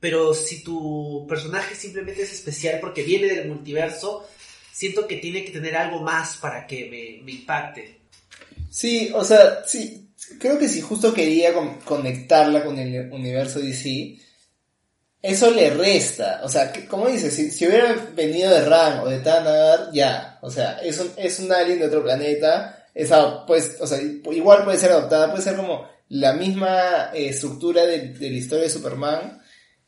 [0.00, 4.26] pero si tu personaje simplemente es especial porque viene del multiverso,
[4.78, 7.98] siento que tiene que tener algo más para que me, impacte.
[8.70, 11.52] Sí, o sea, sí, creo que si justo quería
[11.84, 14.20] conectarla con el universo DC,
[15.20, 16.42] eso le resta.
[16.44, 20.38] O sea, como dices, si, si, hubiera venido de Ran o de Tanagar, ya.
[20.42, 22.86] O sea, es un, es un alien de otro planeta.
[22.94, 27.84] Esa, pues, o sea, igual puede ser adoptada, puede ser como la misma eh, estructura
[27.84, 29.42] de, la historia de Superman,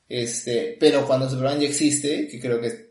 [0.09, 2.87] este, pero cuando Superman ya existe, que creo que es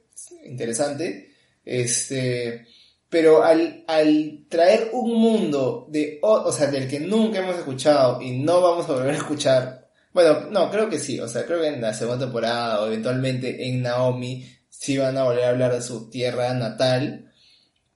[0.45, 1.28] interesante,
[1.65, 2.65] este,
[3.09, 8.37] pero al, al traer un mundo de, o, sea, del que nunca hemos escuchado y
[8.37, 11.67] no vamos a volver a escuchar, bueno, no, creo que sí, o sea, creo que
[11.67, 15.81] en la segunda temporada o eventualmente en Naomi sí van a volver a hablar de
[15.81, 17.31] su tierra natal,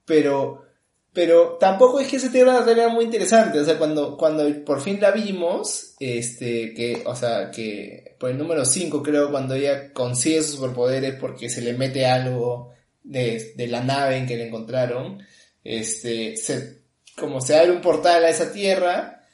[0.04, 0.64] pero,
[1.12, 4.80] pero tampoco es que esa tierra natal era muy interesante, o sea, cuando, cuando por
[4.80, 9.92] fin la vimos, este, que, o sea, que por el número 5 creo, cuando ella
[9.92, 15.22] consigue sus superpoderes porque se le mete algo de, la nave en que le encontraron,
[15.62, 16.80] este, se,
[17.16, 19.24] como se abre un portal a esa tierra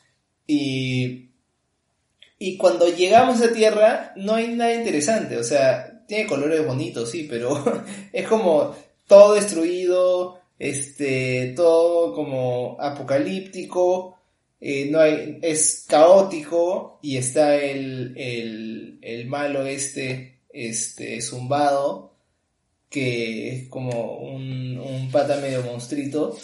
[0.46, 1.30] y,
[2.38, 7.26] y cuando llegamos a tierra no hay nada interesante, o sea, tiene colores bonitos, sí,
[7.30, 7.64] pero
[8.12, 8.74] es como
[9.06, 14.18] todo destruido, este, todo como apocalíptico,
[14.60, 22.09] eh, no hay, es caótico y está el, el, el malo este, este, zumbado,
[22.90, 26.36] que es como un, un pata medio monstruito.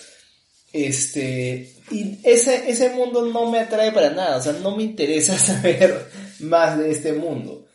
[0.72, 5.38] Este, y ese, ese mundo no me atrae para nada, o sea, no me interesa
[5.38, 6.08] saber
[6.40, 7.66] más de este mundo.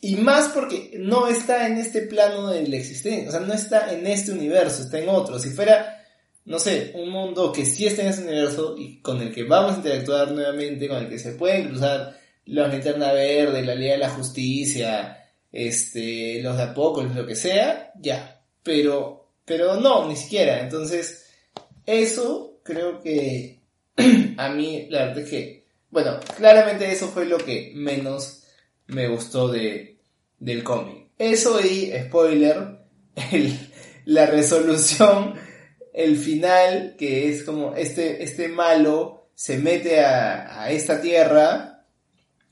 [0.00, 3.92] Y más porque no está en este plano de la existencia, o sea, no está
[3.92, 5.38] en este universo, está en otro.
[5.40, 6.04] Si fuera,
[6.44, 9.72] no sé, un mundo que sí está en ese universo y con el que vamos
[9.72, 13.98] a interactuar nuevamente, con el que se pueden cruzar la linterna verde, la Liga de
[13.98, 15.17] la Justicia,
[15.52, 18.42] este, los de Apocalipsis, lo que sea, ya.
[18.62, 20.60] Pero, pero no, ni siquiera.
[20.60, 21.26] Entonces,
[21.86, 23.60] eso creo que
[24.36, 28.44] a mí, la verdad es que, bueno, claramente eso fue lo que menos
[28.86, 29.98] me gustó de,
[30.38, 31.08] del cómic.
[31.18, 32.80] Eso y, spoiler,
[34.04, 35.34] la resolución,
[35.92, 41.77] el final, que es como este, este malo se mete a esta tierra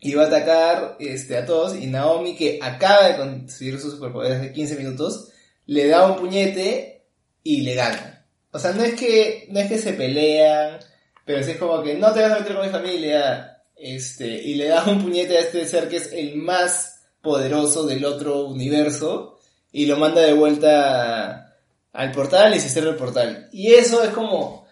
[0.00, 4.40] y va a atacar este, a todos y Naomi que acaba de conseguir sus superpoderes
[4.40, 5.28] de 15 minutos
[5.66, 7.06] le da un puñete
[7.42, 8.26] y le gana.
[8.52, 10.78] O sea, no es que no es que se pelean,
[11.24, 14.68] pero es como que no te vas a meter con mi familia este y le
[14.68, 19.38] da un puñete a este ser que es el más poderoso del otro universo
[19.72, 21.58] y lo manda de vuelta
[21.92, 23.48] al portal y se cierra el portal.
[23.52, 24.66] Y eso es como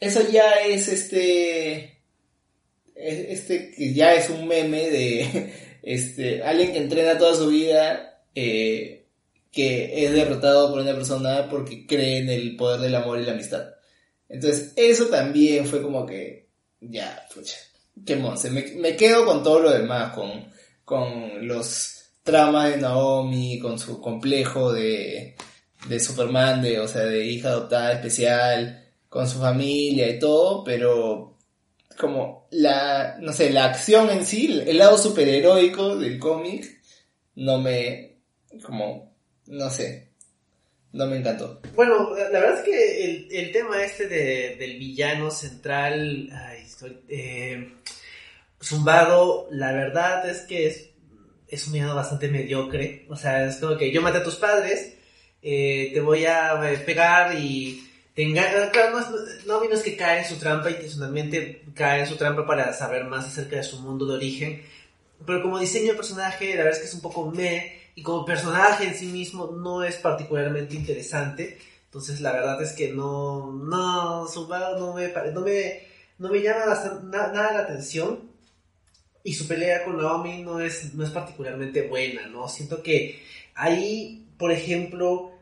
[0.00, 1.93] eso ya es este
[2.94, 5.52] este que ya es un meme de
[5.82, 9.04] este alguien que entrena toda su vida eh,
[9.54, 13.32] que es derrotado por una persona porque cree en el poder del amor y la
[13.32, 13.74] amistad.
[14.28, 16.48] Entonces, eso también fue como que,
[16.80, 17.56] ya, pucha,
[18.04, 18.50] qué monse.
[18.50, 20.46] Me, me quedo con todo lo demás, con,
[20.84, 25.36] con los tramas de Naomi, con su complejo de,
[25.88, 31.33] de Superman, de, o sea, de hija adoptada especial, con su familia y todo, pero
[31.98, 36.80] como la, no sé, la acción en sí, el lado superheroico del cómic,
[37.36, 38.18] no me,
[38.62, 39.14] como,
[39.46, 40.10] no sé,
[40.92, 41.60] no me encantó.
[41.74, 47.00] Bueno, la verdad es que el, el tema este de, del villano central, ay, estoy,
[47.08, 47.74] eh,
[48.62, 50.90] zumbado, la verdad es que es,
[51.48, 54.96] es un villano bastante mediocre, o sea, es como que yo maté a tus padres,
[55.42, 59.00] eh, te voy a pegar y tenga, claro,
[59.46, 63.04] no, no, es que cae en su trampa intencionalmente, cae en su trampa para saber
[63.04, 64.62] más acerca de su mundo de origen,
[65.26, 68.24] pero como diseño de personaje, la verdad es que es un poco me, y como
[68.24, 74.28] personaje en sí mismo no es particularmente interesante, entonces la verdad es que no, no,
[74.28, 75.82] su no me, no me,
[76.18, 76.66] no me llama
[77.04, 78.34] nada la atención,
[79.24, 82.46] y su pelea con Naomi no es, no es particularmente buena, ¿no?
[82.46, 83.22] Siento que
[83.54, 85.32] ahí, por ejemplo,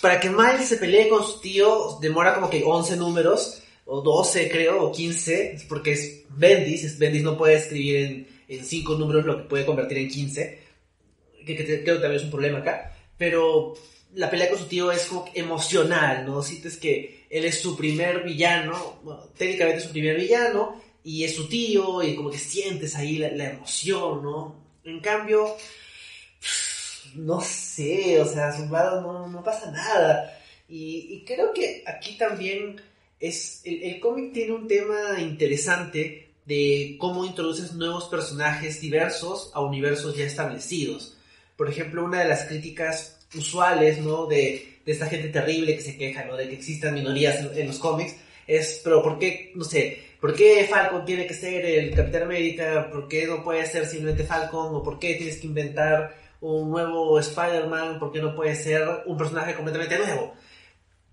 [0.00, 4.50] para que Miles se pelee con su tío demora como que 11 números, o 12
[4.50, 9.36] creo, o 15, porque es Bendis, Bendis no puede escribir en, en 5 números lo
[9.36, 10.60] que puede convertir en 15,
[11.46, 13.74] que, creo que también es un problema acá, pero
[14.14, 16.42] la pelea con su tío es como emocional, ¿no?
[16.42, 21.48] Sientes que él es su primer villano, técnicamente es su primer villano, y es su
[21.48, 24.62] tío, y como que sientes ahí la, la emoción, ¿no?
[24.84, 25.56] En cambio,
[27.14, 30.38] no sé, o sea, zumbado no, no pasa nada.
[30.68, 32.80] Y, creo que aquí también
[33.20, 39.60] es, el, el cómic tiene un tema interesante de cómo introduces nuevos personajes diversos a
[39.60, 41.16] universos ya establecidos.
[41.56, 44.26] Por ejemplo, una de las críticas usuales, ¿no?
[44.26, 46.36] De, de esta gente terrible que se queja, ¿no?
[46.36, 50.66] De que existan minorías en, los cómics, es, pero ¿por qué, no sé, por qué
[50.68, 52.88] Falcon tiene que ser el Capitán América?
[52.90, 54.74] ¿Por qué no puede ser simplemente Falcon?
[54.74, 57.98] ¿O por qué tienes que inventar un nuevo Spider-Man?
[57.98, 60.34] ¿Por qué no puede ser un personaje completamente nuevo?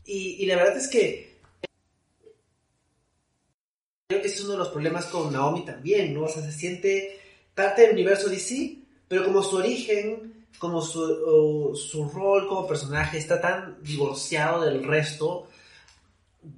[0.06, 1.40] Y, y la verdad es que
[4.08, 6.24] creo que es uno de los problemas con Naomi también, ¿no?
[6.24, 7.20] O sea, se siente
[7.54, 13.40] parte del universo DC, pero como su origen, como su, su rol como personaje está
[13.40, 15.48] tan divorciado del resto,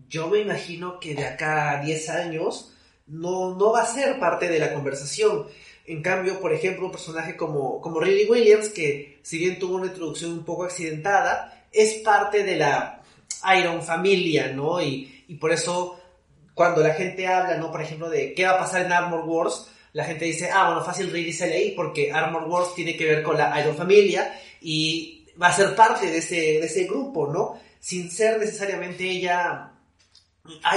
[0.07, 2.74] yo me imagino que de acá a 10 años
[3.07, 5.47] no, no va a ser parte de la conversación.
[5.91, 9.87] En cambio, por ejemplo, un personaje como, como Riley Williams, que si bien tuvo una
[9.87, 13.03] introducción un poco accidentada, es parte de la
[13.59, 14.81] Iron Familia, ¿no?
[14.81, 15.99] Y, y por eso
[16.53, 17.69] cuando la gente habla, ¿no?
[17.73, 20.81] Por ejemplo, de qué va a pasar en Armor Wars, la gente dice, ah, bueno,
[20.81, 25.27] fácil Riley sale ahí porque Armor Wars tiene que ver con la Iron Familia y
[25.41, 27.59] va a ser parte de ese, de ese grupo, ¿no?
[27.81, 29.73] Sin ser necesariamente ella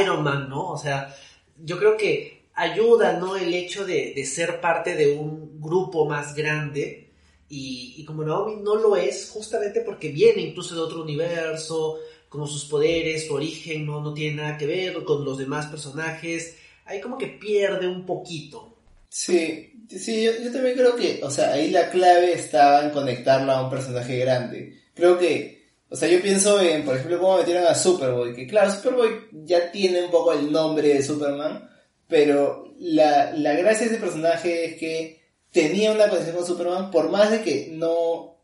[0.00, 0.70] Iron Man, ¿no?
[0.70, 1.14] O sea,
[1.56, 3.36] yo creo que ayuda, ¿no?
[3.36, 7.10] El hecho de, de ser parte de un grupo más grande
[7.48, 11.98] y, y como Naomi no lo es, justamente porque viene incluso de otro universo,
[12.28, 16.56] como sus poderes, su origen no, no tiene nada que ver con los demás personajes,
[16.84, 18.76] ahí como que pierde un poquito.
[19.08, 23.62] Sí, sí, yo, también creo que, o sea, ahí la clave estaba en conectarla a
[23.62, 24.82] un personaje grande.
[24.92, 28.72] Creo que, o sea, yo pienso en, por ejemplo, cómo metieron a Superboy, que claro,
[28.72, 31.70] Superboy ya tiene un poco el nombre de Superman,
[32.14, 37.10] pero la, la gracia de ese personaje es que tenía una conexión con Superman, por
[37.10, 38.38] más de que no,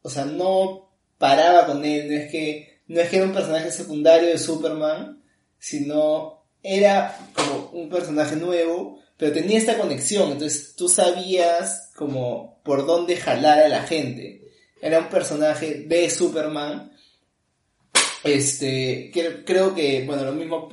[0.00, 3.72] o sea, no paraba con él, no es que no es que era un personaje
[3.72, 5.24] secundario de Superman,
[5.58, 12.86] sino era como un personaje nuevo, pero tenía esta conexión, entonces tú sabías como por
[12.86, 14.52] dónde jalar a la gente.
[14.80, 16.92] Era un personaje de Superman,
[18.22, 19.10] este,
[19.44, 20.68] creo que, bueno, lo mismo,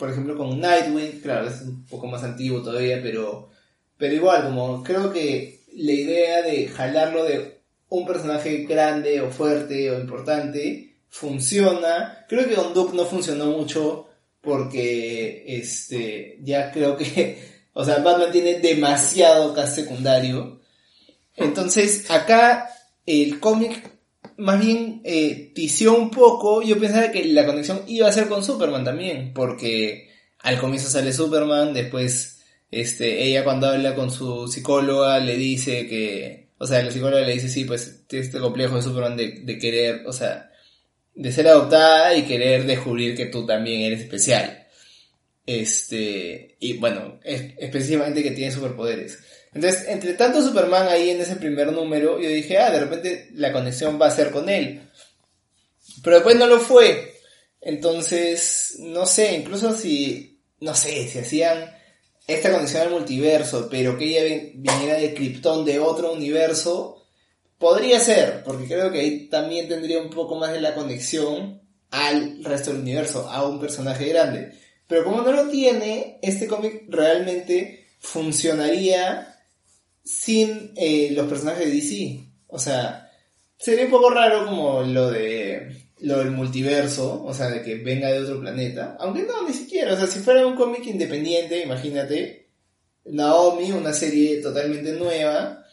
[0.00, 3.50] por ejemplo, con Nightwing, claro, es un poco más antiguo todavía, pero,
[3.98, 9.90] pero igual, como creo que la idea de jalarlo de un personaje grande o fuerte
[9.90, 12.24] o importante, funciona.
[12.28, 14.08] Creo que con Duke no funcionó mucho
[14.40, 17.38] porque este ya creo que,
[17.74, 20.60] o sea, Batman tiene demasiado cast secundario.
[21.36, 22.70] Entonces, acá
[23.04, 23.99] el cómic
[24.40, 26.62] más bien eh, tició un poco.
[26.62, 31.12] Yo pensaba que la conexión iba a ser con Superman también, porque al comienzo sale
[31.12, 36.90] Superman, después este, ella cuando habla con su psicóloga le dice que, o sea, la
[36.90, 40.50] psicóloga le dice, sí, pues este complejo de Superman de, de querer, o sea,
[41.14, 44.66] de ser adoptada y querer descubrir que tú también eres especial.
[45.46, 49.18] Este, y bueno, es, específicamente que tiene superpoderes.
[49.52, 53.52] Entonces, entre tanto Superman ahí en ese primer número, yo dije, ah, de repente la
[53.52, 54.88] conexión va a ser con él.
[56.02, 57.14] Pero después no lo fue.
[57.60, 61.74] Entonces, no sé, incluso si, no sé, si hacían
[62.26, 67.00] esta conexión al multiverso, pero que ella viniera de Krypton de otro universo,
[67.60, 72.42] Podría ser, porque creo que ahí también tendría un poco más de la conexión al
[72.42, 74.52] resto del universo, a un personaje grande.
[74.86, 79.29] Pero como no lo tiene, este cómic realmente funcionaría
[80.04, 82.20] sin eh, los personajes de DC.
[82.48, 83.10] O sea,
[83.58, 88.10] sería un poco raro como lo de lo del multiverso, o sea, de que venga
[88.10, 88.96] de otro planeta.
[89.00, 89.94] Aunque no, ni siquiera.
[89.94, 92.48] O sea, si fuera un cómic independiente, imagínate,
[93.04, 95.64] Naomi, una serie totalmente nueva,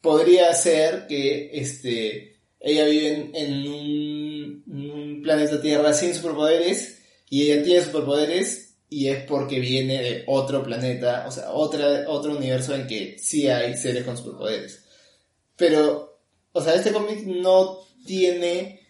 [0.00, 7.82] podría ser que este, ella vive en, un, planeta Tierra sin superpoderes y ella tiene
[7.82, 8.63] superpoderes
[8.94, 13.48] y es porque viene de otro planeta, o sea, otra, otro universo en que sí
[13.48, 14.84] hay seres con superpoderes.
[15.56, 16.20] Pero,
[16.52, 18.86] o sea, este cómic no tiene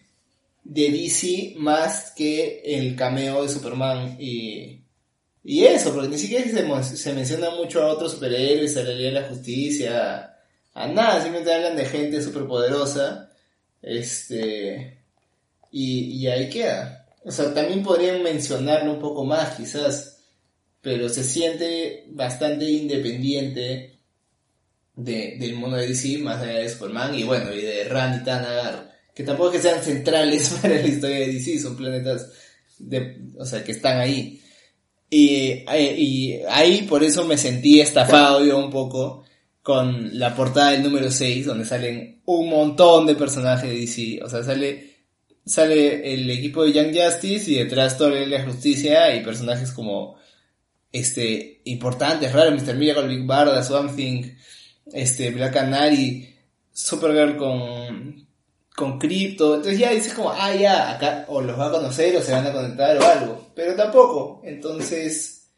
[0.63, 4.83] de DC más que el cameo de Superman y,
[5.43, 9.05] y eso, porque ni siquiera se, se menciona mucho a otros superhéroes, a la ley
[9.05, 10.37] de la justicia,
[10.75, 13.31] a nada, simplemente hablan de gente superpoderosa.
[13.81, 14.99] Este.
[15.71, 17.04] Y, y ahí queda.
[17.25, 20.19] O sea, también podrían mencionarlo un poco más, quizás.
[20.81, 23.99] Pero se siente bastante independiente
[24.95, 28.23] de, del mundo de DC, más allá de Superman y bueno, y de Ran y
[28.23, 28.95] Tanagar.
[29.13, 32.31] Que tampoco es que sean centrales para la historia de DC, son planetas
[32.77, 34.41] de, o sea, que están ahí.
[35.09, 39.23] Y, eh, y ahí por eso me sentí estafado yo un poco
[39.61, 44.23] con la portada del número 6, donde salen un montón de personajes de DC.
[44.23, 44.94] O sea, sale,
[45.45, 50.17] sale el equipo de Young Justice y detrás todo la Justicia y personajes como
[50.91, 52.75] este, importantes, raros, Mr.
[52.75, 53.99] Miracle, Big Barda, Swamp
[54.93, 56.33] este, Black Canary,
[56.71, 58.27] Supergirl con,
[58.75, 62.21] con Crypto, entonces ya dices como, ah, ya, acá, o los va a conocer o
[62.21, 65.49] se van a conectar o algo, pero tampoco, entonces,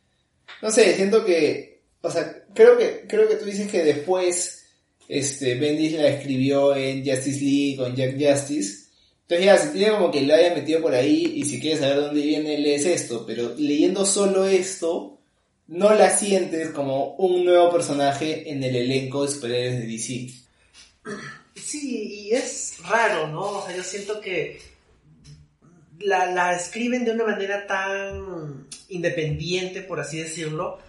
[0.61, 4.65] no sé, siento que, o sea, creo que, creo que tú dices que después,
[5.07, 8.86] este, Bendis la escribió en Justice League, con Jack Justice,
[9.27, 11.97] entonces ya, se tiene como que lo haya metido por ahí y si quieres saber
[11.97, 15.19] dónde viene, lees esto, pero leyendo solo esto,
[15.67, 20.29] no la sientes como un nuevo personaje en el elenco de superhéroes de DC.
[21.55, 23.41] Sí, y es raro, ¿no?
[23.41, 24.61] O sea, yo siento que
[25.99, 30.79] la, la escriben de una manera tan independiente, por así decirlo,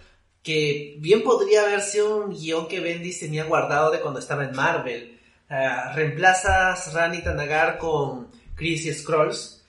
[0.43, 4.55] que bien podría haber sido un guion que Bendis tenía guardado de cuando estaba en
[4.55, 5.18] Marvel.
[5.49, 9.65] Uh, reemplazas Rani Tanagar con Chris y Scrolls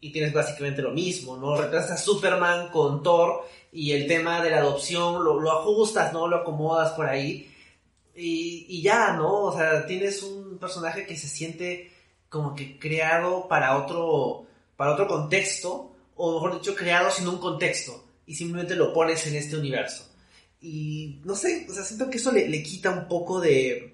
[0.00, 1.56] y tienes básicamente lo mismo, ¿no?
[1.56, 6.26] Reemplazas a Superman con Thor y el tema de la adopción lo, lo ajustas, ¿no?
[6.26, 7.52] Lo acomodas por ahí
[8.14, 9.44] y, y, ya, ¿no?
[9.44, 11.92] O sea, tienes un personaje que se siente
[12.28, 14.46] como que creado para otro,
[14.76, 19.36] para otro contexto, o mejor dicho, creado sin un contexto, y simplemente lo pones en
[19.36, 20.08] este universo.
[20.60, 23.91] Y no sé, o sea, siento que eso le, le quita un poco de,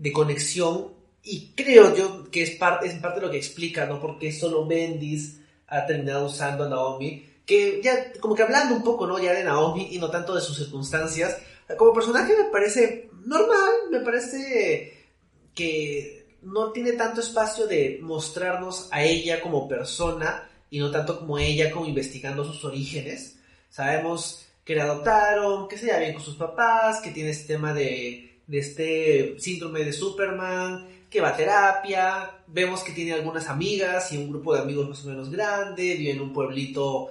[0.00, 0.88] de conexión,
[1.22, 4.00] y creo yo que es parte, es parte de lo que explica, ¿no?
[4.00, 9.06] Porque solo Bendis ha terminado usando a Naomi, que ya, como que hablando un poco,
[9.06, 9.18] ¿no?
[9.18, 11.36] Ya de Naomi y no tanto de sus circunstancias,
[11.76, 15.06] como personaje me parece normal, me parece
[15.54, 21.38] que no tiene tanto espacio de mostrarnos a ella como persona y no tanto como
[21.38, 23.38] ella como investigando sus orígenes.
[23.68, 27.74] Sabemos que le adoptaron, que se lleva bien con sus papás, que tiene este tema
[27.74, 34.12] de, de este síndrome de Superman, que va a terapia, vemos que tiene algunas amigas
[34.12, 37.10] y un grupo de amigos más o menos grande, vive en un pueblito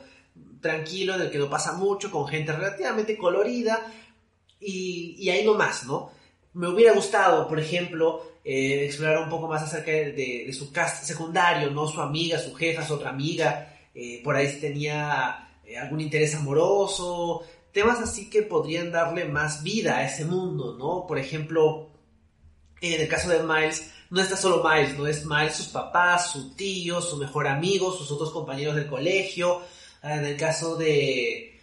[0.59, 3.89] tranquilo en el que no pasa mucho, con gente relativamente colorida,
[4.59, 6.11] y, y ahí no más, ¿no?
[6.55, 10.11] Me hubiera gustado, por ejemplo, eh, explorar un poco más acerca de,
[10.45, 11.87] de, su cast secundario, ¿no?
[11.87, 16.35] Su amiga, su jefa, su otra amiga, eh, por ahí si tenía eh, algún interés
[16.35, 21.05] amoroso, temas así que podrían darle más vida a ese mundo, ¿no?
[21.07, 21.89] Por ejemplo,
[22.81, 26.55] en el caso de Miles, no está solo Miles, no es Miles, sus papás, su
[26.55, 29.61] tío, su mejor amigo, sus otros compañeros del colegio.
[30.01, 31.59] En el caso de,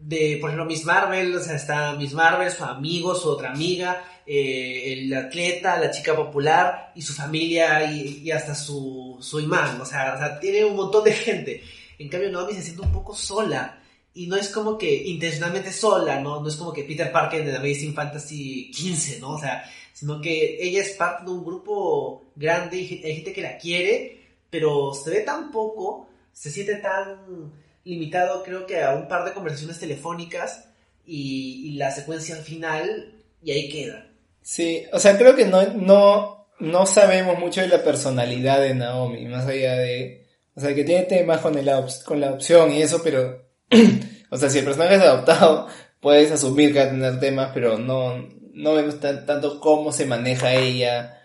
[0.00, 4.04] de, por ejemplo, Miss Marvel, o sea, está Miss Marvel, su amigo, su otra amiga,
[4.26, 9.80] eh, el atleta, la chica popular y su familia y, y hasta su, su imán,
[9.80, 11.62] o sea, o sea, tiene un montón de gente.
[11.98, 13.77] En cambio, Naomi se siente un poco sola
[14.18, 16.40] y no es como que intencionalmente sola, ¿no?
[16.40, 19.34] No es como que Peter Parker de Amazing Fantasy 15, ¿no?
[19.34, 19.62] O sea,
[19.92, 24.20] sino que ella es parte de un grupo grande y hay gente que la quiere,
[24.50, 27.52] pero se ve tan poco, se siente tan
[27.84, 30.64] limitado creo que a un par de conversaciones telefónicas
[31.06, 34.10] y, la secuencia final y ahí queda.
[34.42, 39.26] Sí, o sea, creo que no, no, no sabemos mucho de la personalidad de Naomi,
[39.26, 41.70] más allá de, o sea, que tiene temas con, el,
[42.04, 43.47] con la opción y eso, pero,
[44.30, 45.68] o sea, si el personaje es adoptado,
[46.00, 50.06] puedes asumir que va a tener temas, pero no, no vemos tan, tanto cómo se
[50.06, 51.22] maneja ella,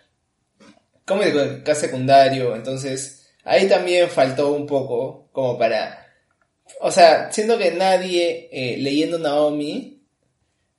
[1.05, 6.03] cómo es el caso secundario, entonces, ahí también faltó un poco como para
[6.79, 10.01] o sea, siento que nadie eh, leyendo Naomi,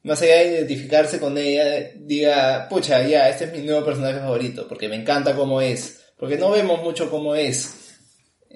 [0.02, 4.66] más allá de identificarse con ella, diga, pucha, ya, este es mi nuevo personaje favorito,
[4.68, 7.83] porque me encanta cómo es, porque no vemos mucho cómo es.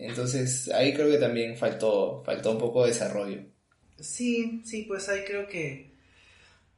[0.01, 3.43] Entonces, ahí creo que también faltó, faltó un poco de desarrollo.
[3.99, 5.93] Sí, sí, pues ahí creo que,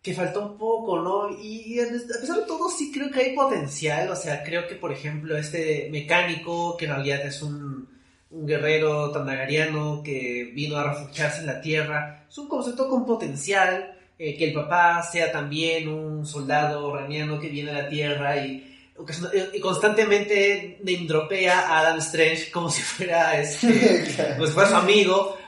[0.02, 1.38] que faltó un poco, ¿no?
[1.38, 1.88] Y, a
[2.20, 5.88] pesar de todo, sí creo que hay potencial, o sea, creo que, por ejemplo, este
[5.90, 7.88] mecánico, que en realidad es un
[8.30, 12.26] un guerrero tandagariano que vino a refugiarse en la tierra.
[12.28, 17.48] Es un concepto con potencial, eh, que el papá sea también un soldado raniano que
[17.48, 18.69] viene a la tierra y,
[19.52, 25.38] y constantemente indropea a Adam Strange como si fuera, este, si fuera su amigo,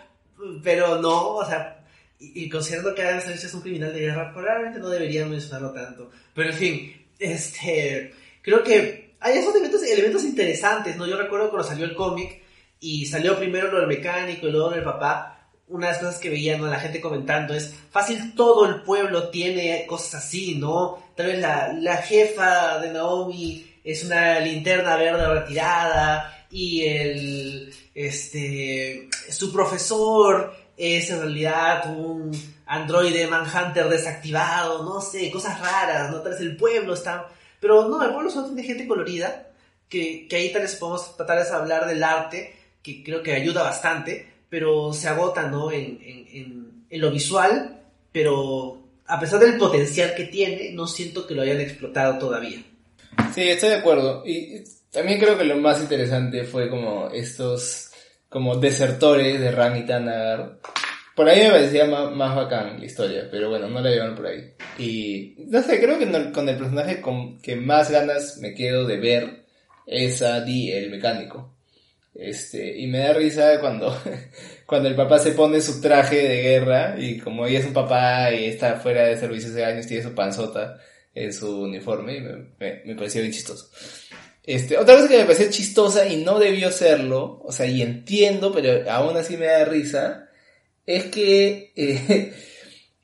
[0.63, 1.85] pero no, o sea,
[2.19, 5.73] y, y, considerando que Adam Strange es un criminal de guerra, probablemente no deberían mencionarlo
[5.73, 6.11] tanto.
[6.35, 11.07] Pero en fin, este, creo que hay esos elementos, elementos interesantes, ¿no?
[11.07, 12.43] Yo recuerdo cuando salió el cómic,
[12.83, 15.42] y salió primero lo del mecánico y luego lo del papá,
[15.73, 16.67] una de las cosas que veía ¿no?
[16.67, 20.99] la gente comentando es, fácil todo el pueblo tiene cosas así, ¿no?
[21.17, 29.09] Tal vez la, la jefa de Naomi es una linterna verde retirada y el, este,
[29.31, 32.31] su profesor es en realidad un
[32.67, 36.21] androide Manhunter desactivado, no sé, cosas raras, ¿no?
[36.21, 37.29] Tal vez el pueblo está...
[37.61, 39.51] Pero no, el pueblo solo tiene gente colorida,
[39.89, 43.63] que, que ahí tal vez podemos tratar de hablar del arte, que creo que ayuda
[43.63, 45.73] bastante, pero se agota, ¿no?
[45.73, 47.81] En, en, en, en lo visual,
[48.13, 52.63] pero a pesar del potencial que tiene, no siento que lo hayan explotado todavía.
[53.35, 54.23] Sí, estoy de acuerdo.
[54.27, 57.93] Y también creo que lo más interesante fue como estos
[58.29, 59.87] como desertores de Ran.
[61.17, 64.27] Por ahí me parecía más, más bacán la historia, pero bueno, no la llevaron por
[64.27, 64.53] ahí.
[64.79, 68.99] Y no sé, creo que con el personaje con que más ganas me quedo de
[68.99, 69.45] ver
[69.87, 71.55] es a Dee, el mecánico.
[72.15, 73.97] Este, y me da risa cuando,
[74.67, 78.33] cuando el papá se pone su traje de guerra y como ella es un papá
[78.33, 80.79] y está fuera de servicio hace años, tiene su panzota
[81.15, 83.71] en su uniforme y me, me, me pareció bien chistoso.
[84.45, 88.53] Este, otra cosa que me pareció chistosa y no debió serlo, o sea, y entiendo,
[88.53, 90.29] pero aún así me da risa,
[90.85, 92.33] es que eh,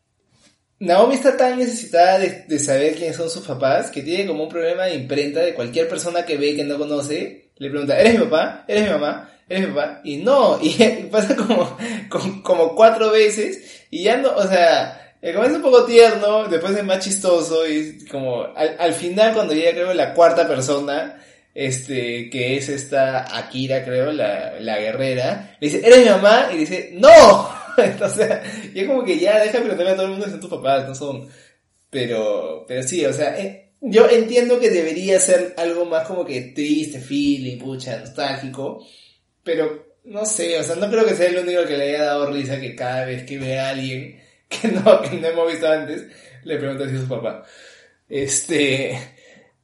[0.81, 4.49] Naomi está tan necesitada de, de saber quiénes son sus papás que tiene como un
[4.49, 8.25] problema de imprenta de cualquier persona que ve que no conoce, le pregunta, ¿eres mi
[8.25, 8.65] papá?
[8.67, 9.31] ¿Eres mi mamá?
[9.49, 10.01] ¿Eres mi papá?
[10.05, 10.71] Y no, y,
[11.11, 11.77] pasa como,
[12.09, 16.85] como, como cuatro veces y ya no, o sea, es un poco tierno, después es
[16.85, 21.23] más chistoso y como al, al final cuando llega creo la cuarta persona,
[21.55, 26.49] este, que es esta Akira creo, la, la guerrera, le dice, ¿eres mi mamá?
[26.53, 27.59] Y dice, ¡No!
[27.79, 28.43] o sea,
[28.75, 30.95] y es como que ya deja preguntarle a todo el mundo son tus papás, no
[30.95, 31.29] son.
[31.91, 36.41] Pero, pero sí, o sea, eh, yo entiendo que debería ser algo más como que
[36.55, 38.85] triste, feeling, pucha, nostálgico.
[39.45, 42.31] Pero, no sé, o sea, no creo que sea el único que le haya dado
[42.33, 46.07] risa que cada vez que ve a alguien que no, que no hemos visto antes,
[46.45, 47.45] le pregunta si es su papá.
[48.09, 48.99] Este,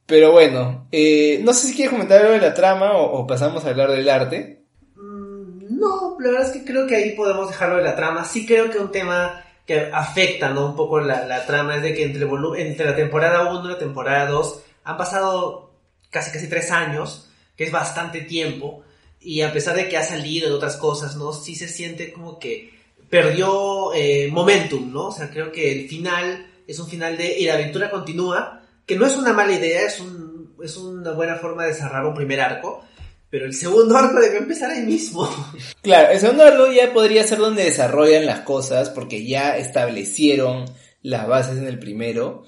[0.05, 3.65] pero bueno, eh, no sé si quieres comentar algo de la trama o, o pasamos
[3.65, 4.61] a hablar del arte.
[4.95, 8.23] Mm, No, la verdad es que creo que ahí podemos dejarlo de la trama.
[8.23, 10.67] Sí creo que un tema que afecta ¿no?
[10.67, 12.27] un poco la, la trama es de que entre,
[12.61, 15.71] entre la temporada 1 y la temporada 2 han pasado
[16.09, 18.83] casi casi tres años, que es bastante tiempo,
[19.19, 21.33] y a pesar de que ha salido de otras cosas, ¿no?
[21.33, 22.73] Sí se siente como que
[23.09, 25.07] perdió eh, momentum, ¿no?
[25.07, 28.95] O sea, creo que el final es un final de y la aventura continúa, que
[28.95, 32.39] no es una mala idea, es, un, es una buena forma de cerrar un primer
[32.39, 32.83] arco,
[33.29, 35.29] pero el segundo arco debe empezar ahí mismo.
[35.81, 40.65] Claro, el segundo arco ya podría ser donde desarrollan las cosas porque ya establecieron
[41.03, 42.43] las bases en el primero.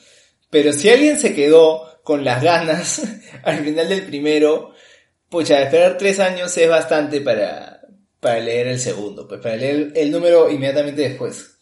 [0.49, 3.03] Pero si alguien se quedó con las ganas
[3.43, 4.73] al final del primero,
[5.29, 7.81] pucha, esperar tres años es bastante para,
[8.19, 11.57] para leer el segundo, pues para leer el número inmediatamente después.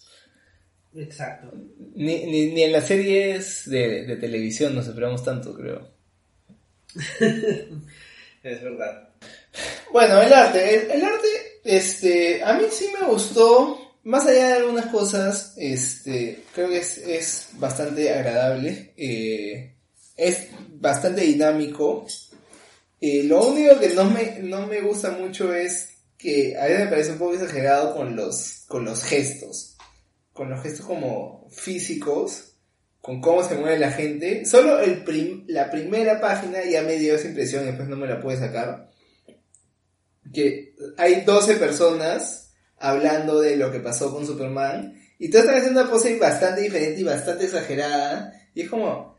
[0.95, 1.51] Exacto.
[1.95, 5.89] Ni, ni, ni en las series de, de televisión nos esperamos tanto, creo.
[8.46, 9.10] Es verdad.
[9.91, 10.93] Bueno, el arte.
[10.96, 11.28] El, arte,
[11.64, 13.82] este, a mí sí me gustó.
[14.04, 18.93] Más allá de algunas cosas, este, creo que es, es bastante agradable.
[18.98, 19.74] eh,
[20.16, 22.06] es bastante dinámico.
[23.02, 26.91] Eh, lo único que no me, no me gusta mucho es que a veces me
[26.91, 29.76] parece un poco exagerado con los, con los gestos.
[30.34, 32.55] Con los gestos como físicos,
[33.06, 34.45] con cómo se mueve la gente.
[34.45, 38.08] Solo el prim- la primera página ya me dio esa impresión y después no me
[38.08, 38.89] la pude sacar.
[40.34, 45.82] Que hay 12 personas hablando de lo que pasó con Superman y todos están haciendo
[45.82, 48.34] una pose bastante diferente y bastante exagerada.
[48.56, 49.16] Y es como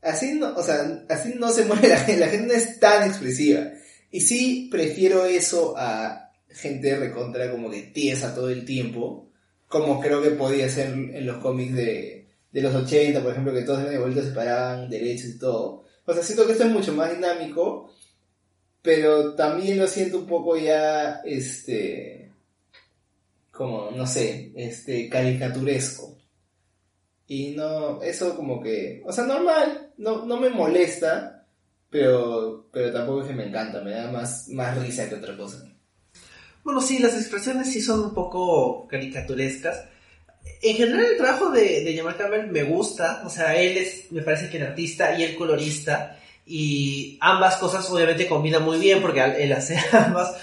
[0.00, 3.08] así no, o sea, así no se mueve la gente, la gente no es tan
[3.08, 3.68] expresiva.
[4.12, 9.28] Y sí prefiero eso a gente recontra como que tiesa todo el tiempo
[9.66, 12.23] como creo que podía ser en los cómics de,
[12.54, 16.14] de los 80 por ejemplo que todos el vuelto se paraban derechos y todo o
[16.14, 17.90] sea siento que esto es mucho más dinámico
[18.84, 22.30] pero también lo siento un poco ya, este,
[23.50, 26.18] como, no sé, este, caricaturesco.
[27.26, 31.46] Y no, eso como que, o sea, normal, no, no me molesta,
[31.88, 35.64] pero, pero tampoco es que me encanta, me da más, más risa que otra cosa.
[36.62, 39.82] Bueno, sí, las expresiones sí son un poco caricaturescas.
[40.60, 44.22] En general el trabajo de, de Jamal Campbell me gusta, o sea, él es, me
[44.22, 49.20] parece que el artista y el colorista, y ambas cosas obviamente combinan muy bien porque
[49.20, 50.36] él hace ambas,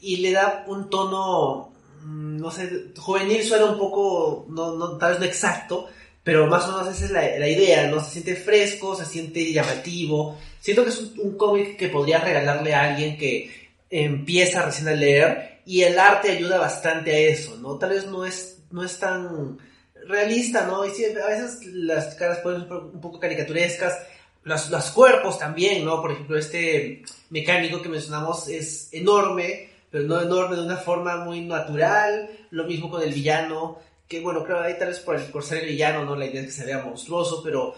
[0.00, 1.72] y le da un tono,
[2.02, 5.88] mm, no sé, juvenil suena un poco, no, no, tal vez no exacto,
[6.22, 8.00] pero más o menos esa es la, la idea, ¿no?
[8.00, 12.74] Se siente fresco, se siente llamativo, siento que es un, un cómic que podría regalarle
[12.74, 17.76] a alguien que empieza recién a leer, y el arte ayuda bastante a eso, ¿no?
[17.76, 19.58] Tal vez no es, no es tan
[20.06, 20.84] realista, ¿no?
[20.84, 23.98] Y sí, a veces las caras pueden ser un poco caricaturescas,
[24.44, 26.00] los, los cuerpos también, ¿no?
[26.00, 31.42] Por ejemplo, este mecánico que mencionamos es enorme, pero no enorme de una forma muy
[31.42, 35.44] natural, lo mismo con el villano, que bueno, creo ahí tal vez por, el- por
[35.44, 36.16] ser el villano, ¿no?
[36.16, 37.74] La idea es que se vea monstruoso, pero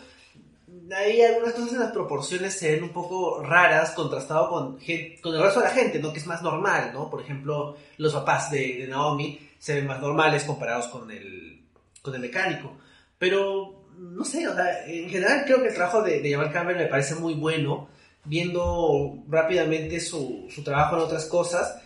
[0.97, 4.78] hay algunas cosas en las proporciones se ven un poco raras contrastado con,
[5.22, 6.12] con el resto de la gente, ¿no?
[6.12, 7.11] Que es más normal, ¿no?
[7.11, 11.63] Por ejemplo, los papás de, Naomi se ven más normales comparados con el,
[12.03, 12.79] con el mecánico.
[13.17, 16.83] Pero, no sé, o sea, en general creo que el trabajo de, de Jamal Cameron
[16.83, 17.89] me parece muy bueno,
[18.25, 21.81] viendo rápidamente su, su trabajo en otras cosas.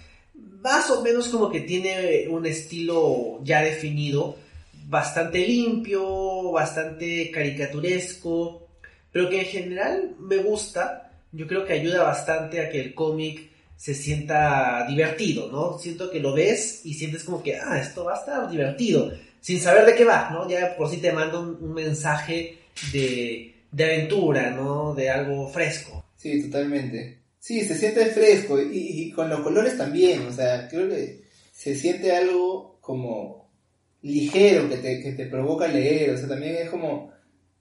[0.62, 4.36] Más o menos como que tiene un estilo ya definido,
[4.88, 8.68] bastante limpio, bastante caricaturesco,
[9.12, 11.12] pero que en general me gusta.
[11.30, 15.78] Yo creo que ayuda bastante a que el cómic se sienta divertido, ¿no?
[15.78, 19.60] Siento que lo ves y sientes como que, ah, esto va a estar divertido, sin
[19.60, 20.48] saber de qué va, ¿no?
[20.48, 22.58] Ya por si te mando un, mensaje
[22.92, 24.94] de, de, aventura, ¿no?
[24.94, 26.04] De algo fresco.
[26.16, 27.20] Sí, totalmente.
[27.38, 31.22] Sí, se siente fresco y, y, con los colores también, o sea, creo que
[31.52, 33.48] se siente algo como
[34.02, 37.12] ligero que te, que te provoca leer, o sea, también es como,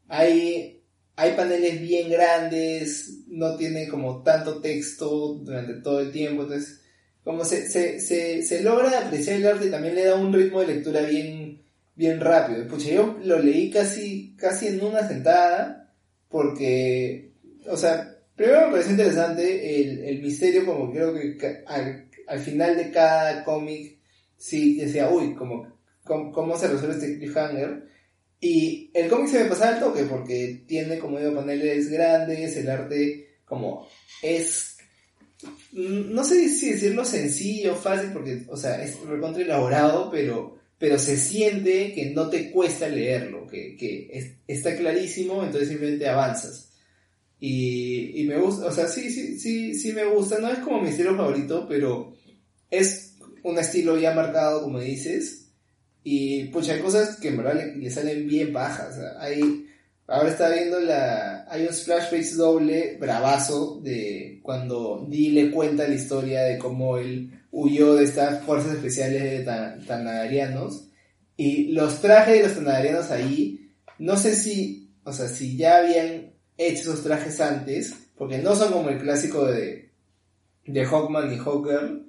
[0.07, 0.81] hay
[1.15, 6.81] hay paneles bien grandes, no tiene como tanto texto durante todo el tiempo, entonces
[7.23, 10.61] como se, se, se, se logra apreciar el arte y también le da un ritmo
[10.61, 11.63] de lectura bien,
[11.95, 12.67] bien rápido.
[12.67, 15.91] Pucha, yo lo leí casi, casi en una sentada,
[16.29, 17.31] porque,
[17.67, 22.77] o sea, primero me pareció interesante el, el misterio, como creo que al, al final
[22.77, 23.97] de cada cómic,
[24.37, 27.87] sí decía, uy, como, cómo, cómo se resuelve este cliffhanger
[28.39, 32.69] y el cómic se me pasaba al toque porque tiene, como digo, paneles grandes, el
[32.69, 33.87] arte como
[34.21, 34.77] es,
[35.71, 41.17] no sé si decirlo sencillo, fácil, porque, o sea, es recontra elaborado, pero, pero se
[41.17, 46.71] siente que no te cuesta leerlo, que, que está clarísimo, entonces simplemente avanzas.
[47.39, 50.81] Y, y me gusta, o sea, sí, sí, sí, sí me gusta, no es como
[50.81, 52.15] mi estilo favorito, pero
[52.71, 55.44] es un estilo ya marcado, como dices,
[56.07, 58.95] y pucha, hay cosas que en verdad le, salen bien bajas.
[59.17, 59.67] hay,
[60.05, 61.47] ahora está viendo la.
[61.49, 66.99] Hay un splash page doble bravazo de cuando Dee le cuenta la historia de cómo
[66.99, 69.43] él huyó de estas fuerzas especiales de
[69.87, 70.89] Tanagarianos.
[71.37, 76.33] Y los trajes de los Tanagarianos ahí, no sé si, o sea, si ya habían
[76.55, 79.89] hecho esos trajes antes, porque no son como el clásico de,
[80.67, 82.04] de Hawkman y Hawkgirl,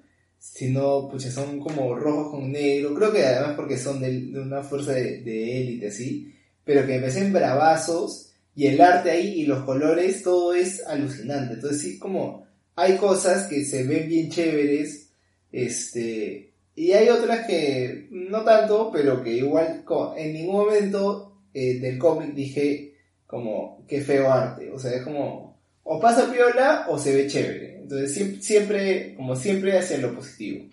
[0.54, 4.92] sino pues son como rojos con negro, creo que además porque son de, una fuerza
[4.92, 6.32] de élite así,
[6.64, 11.54] pero que me parecen bravazos y el arte ahí y los colores, todo es alucinante,
[11.54, 15.10] entonces sí como hay cosas que se ven bien chéveres,
[15.52, 19.84] este, y hay otras que no tanto, pero que igual
[20.16, 22.94] en ningún momento eh, del cómic dije
[23.26, 25.45] como qué feo arte, o sea, es como
[25.88, 27.78] o pasa piola o se ve chévere.
[27.82, 30.66] Entonces siempre, como siempre, hacia lo positivo.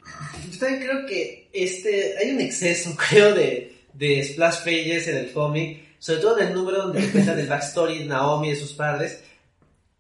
[0.51, 5.32] Yo también creo que este, hay un exceso, creo, de, de splash pages en el
[5.32, 8.74] cómic, sobre todo en el número donde cuentan el backstory de Naomi y de sus
[8.74, 9.24] padres.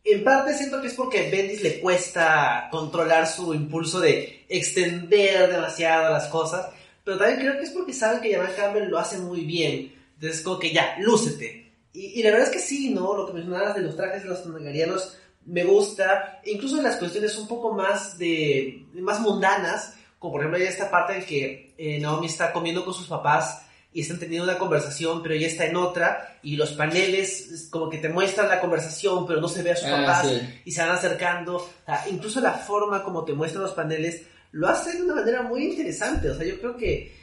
[0.03, 5.49] En parte siento que es porque a Bendis le cuesta controlar su impulso de extender
[5.49, 6.69] demasiado las cosas,
[7.05, 9.93] pero también creo que es porque saben que Jamal Campbell lo hace muy bien.
[10.15, 11.62] Entonces, como que ya, lúcete.
[11.93, 13.15] Y, y la verdad es que sí, ¿no?
[13.15, 17.37] Lo que mencionabas de los trajes de los tanagarianos me gusta, incluso en las cuestiones
[17.37, 21.99] un poco más de, más mundanas, como por ejemplo hay esta parte en que eh,
[21.99, 25.75] Naomi está comiendo con sus papás y están teniendo una conversación, pero ella está en
[25.75, 29.75] otra, y los paneles como que te muestran la conversación, pero no se ve a
[29.75, 30.31] sus ah, papás,
[30.65, 31.69] y se van acercando,
[32.09, 36.29] incluso la forma como te muestran los paneles, lo hace de una manera muy interesante,
[36.29, 37.13] o sea, yo creo que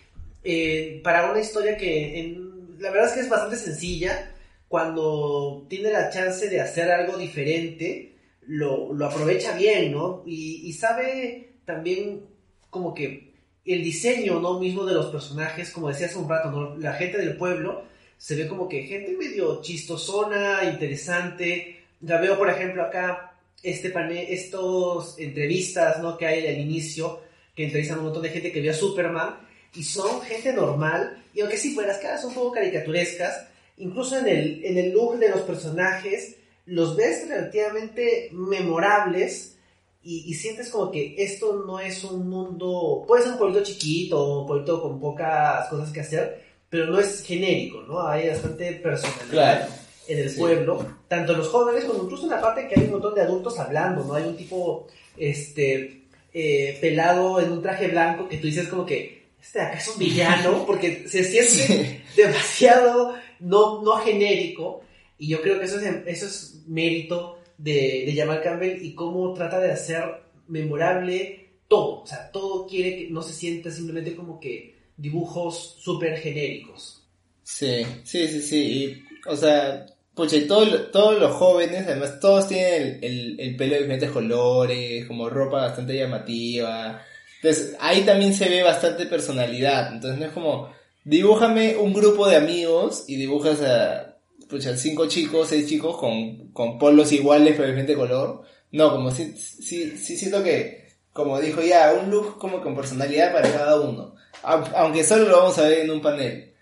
[0.45, 4.31] eh, para una historia que en, la verdad es que es bastante sencilla,
[4.71, 8.15] cuando tiene la chance de hacer algo diferente,
[8.47, 10.23] lo, aprovecha bien, ¿no?
[10.25, 12.25] Y, sabe también
[12.71, 14.61] como que el diseño, ¿no?
[14.61, 16.77] Mismo de los personajes, como decía hace un rato, ¿no?
[16.79, 17.83] La gente del pueblo
[18.17, 21.87] se ve como que gente medio chistosona, interesante.
[22.01, 23.33] Ya veo, por ejemplo, acá
[23.65, 26.17] este panel, estos entrevistas, ¿no?
[26.17, 27.23] Que hay al inicio,
[27.57, 29.35] que entrevistan a un montón de gente que vio a Superman,
[29.75, 33.51] y son gente normal, y aunque sí, pues las caras son un poco caricaturescas,
[33.81, 39.57] incluso en el, en el look de los personajes, los ves relativamente memorables
[40.03, 44.47] y, sientes como que esto no es un mundo, puede ser un pueblito chiquito, un
[44.47, 48.07] pueblito con pocas cosas que hacer, pero no es genérico, ¿no?
[48.07, 49.69] Hay bastante personalidad
[50.09, 53.15] en el pueblo, tanto los jóvenes como incluso en la parte que hay un montón
[53.15, 54.15] de adultos hablando, ¿no?
[54.15, 54.87] Hay un tipo,
[55.19, 59.89] este, eh, pelado en un traje blanco que tú dices como que, este acá es
[59.89, 64.83] un villano, porque se siente demasiado no, no genérico,
[65.19, 69.35] y yo creo que eso es, eso es mérito de, de Jamal Campbell y cómo
[69.35, 70.03] trata de hacer
[70.49, 76.17] memorable todo, o sea, todo quiere que no se sienta simplemente como que dibujos súper
[76.19, 77.07] genéricos.
[77.43, 82.49] Sí, sí, sí, sí, y, o sea, pucha, y todo- todos los jóvenes, además todos
[82.49, 87.03] tienen el- el pelo de diferentes colores, como ropa bastante llamativa.
[87.43, 89.95] Entonces, ahí también se ve bastante personalidad.
[89.95, 90.73] Entonces, no es como,
[91.05, 94.17] dibújame un grupo de amigos y dibujas a,
[94.49, 98.43] pucha, cinco chicos, seis chicos con, con polos iguales pero diferente color.
[98.73, 103.33] No, como si, sí, sí siento que, como dijo ya, un look como con personalidad
[103.33, 104.15] para cada uno.
[104.43, 106.55] Au- Aunque solo lo vamos a ver en un panel.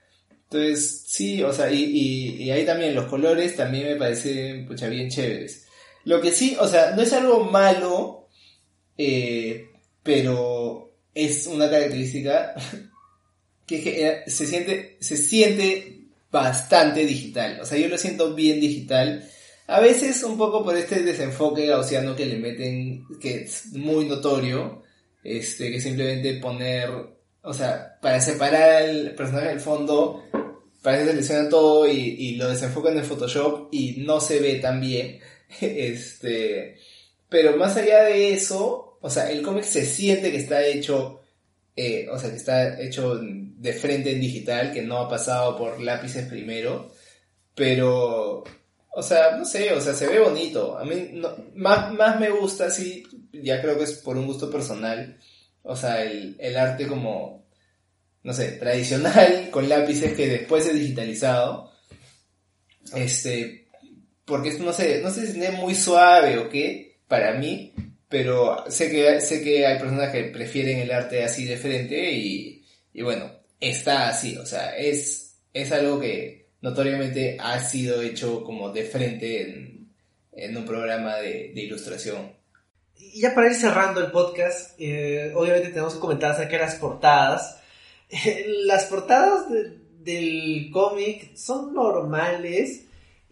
[0.45, 4.89] Entonces, sí, o sea, y, y, y ahí también los colores también me parecen, pucha,
[4.89, 5.67] bien chéveres.
[6.05, 8.29] Lo que sí, o sea, no es algo malo,
[8.97, 9.67] eh,
[10.03, 12.55] pero es una característica
[13.69, 17.61] que, eh, se siente, se siente bastante digital.
[17.61, 19.29] O sea, yo lo siento bien digital.
[19.69, 24.83] A veces un poco por este desenfoque gaussiano que le meten, que es muy notorio,
[25.23, 26.91] este, que simplemente poner,
[27.43, 30.25] o sea, para separar al personaje del fondo,
[30.83, 34.81] parece que selecciona todo y, y lo desenfocan en Photoshop y no se ve tan
[34.81, 35.21] bien.
[35.61, 36.77] Este,
[37.29, 41.21] pero más allá de eso, o sea, el cómic se siente que está hecho,
[41.77, 43.21] eh, o sea, que está hecho
[43.59, 46.93] de frente en digital, que no ha pasado por lápices primero,
[47.55, 48.45] pero,
[48.93, 50.79] o sea, no sé, o sea, se ve bonito.
[50.79, 54.51] A mí no- más, más me gusta, sí, ya creo que es por un gusto
[54.51, 55.19] personal,
[55.63, 57.47] o sea, el, el arte como,
[58.25, 61.73] no sé, tradicional, con lápices que después es digitalizado.
[62.95, 63.67] Este,
[64.25, 67.73] porque no sé, no sé si es muy suave o qué, para mí,
[68.09, 72.65] pero sé que, sé que hay personas que prefieren el arte así de frente y,
[72.93, 73.31] y bueno,
[73.61, 79.43] está así, o sea, es, es algo que notoriamente ha sido hecho como de frente
[80.33, 82.33] en, un programa de, ilustración.
[82.97, 86.75] Y ya para ir cerrando el podcast, eh, obviamente tenemos que comentar acerca de las
[86.77, 87.61] portadas.
[88.65, 89.79] las portadas de-
[90.09, 92.85] del cómic son normales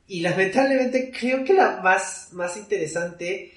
[0.07, 3.53] y lamentablemente creo que la más, más interesante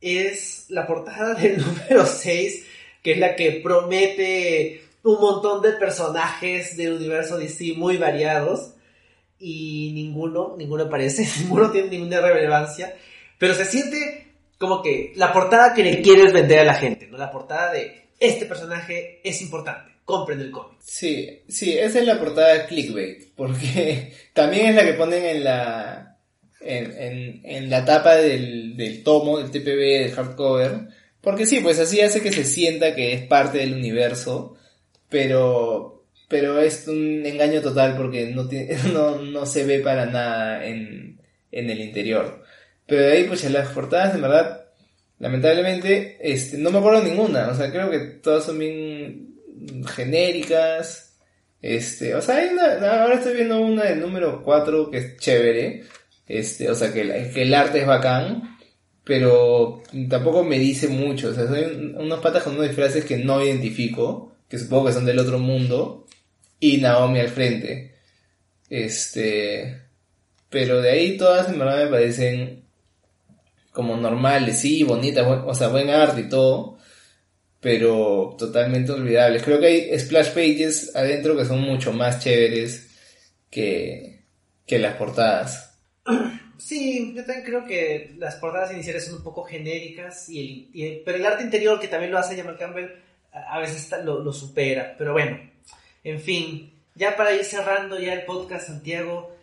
[0.00, 2.64] es la portada del número 6,
[3.02, 8.74] que es la que promete un montón de personajes del universo DC muy variados
[9.38, 12.96] y ninguno, ninguno aparece, ninguno tiene ninguna relevancia,
[13.38, 17.18] pero se siente como que la portada que le quieres vender a la gente, ¿no?
[17.18, 20.78] La portada de este personaje es importante, compren el cómic.
[20.80, 26.16] Sí, sí, esa es la portada clickbait, porque también es la que ponen en la
[26.60, 30.88] en, en, en la tapa del, del tomo, del TPB, del hardcover,
[31.20, 34.56] porque sí, pues así hace que se sienta que es parte del universo,
[35.14, 38.48] pero pero es un engaño total porque no
[38.92, 41.20] no, no se ve para nada en,
[41.52, 42.42] en el interior.
[42.86, 44.66] Pero de ahí, pues las portadas, en verdad,
[45.20, 47.48] lamentablemente, este, no me acuerdo ninguna.
[47.48, 49.36] O sea, creo que todas son bien
[49.86, 51.16] genéricas.
[51.62, 55.84] Este, o sea, hay una, ahora estoy viendo una del número 4 que es chévere.
[56.26, 58.56] Este, o sea, que, la- que el arte es bacán.
[59.04, 61.28] Pero tampoco me dice mucho.
[61.28, 64.33] O sea, son unos patas con unos disfraces que no identifico.
[64.48, 66.06] Que supongo que son del otro mundo.
[66.60, 67.94] Y Naomi al frente.
[68.70, 69.80] Este.
[70.50, 72.64] Pero de ahí todas en verdad me parecen
[73.72, 76.78] como normales, sí, bonitas, o sea, buen arte y todo,
[77.58, 79.42] pero totalmente olvidables.
[79.42, 82.88] Creo que hay splash pages adentro que son mucho más chéveres
[83.50, 84.22] que,
[84.64, 85.76] que las portadas.
[86.56, 91.18] Sí, yo también creo que las portadas iniciales son un poco genéricas, y el- pero
[91.18, 92.90] el arte interior que también lo hace Jamal Campbell
[93.34, 94.94] a, veces lo, lo supera.
[94.96, 95.38] Pero bueno,
[96.02, 99.34] en fin, ya para ir cerrando ya el podcast, Santiago,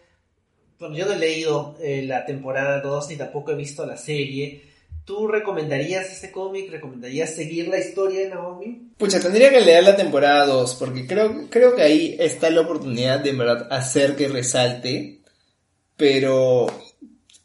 [0.79, 4.63] bueno, yo no he leído eh, la temporada 2 ni tampoco he visto la serie.
[5.05, 6.71] ¿Tú recomendarías este cómic?
[6.71, 8.91] ¿Recomendarías seguir la historia de Naomi?
[8.97, 13.19] Pucha, tendría que leer la temporada 2, porque creo, creo que ahí está la oportunidad
[13.19, 15.19] de en verdad hacer que resalte,
[15.97, 16.67] pero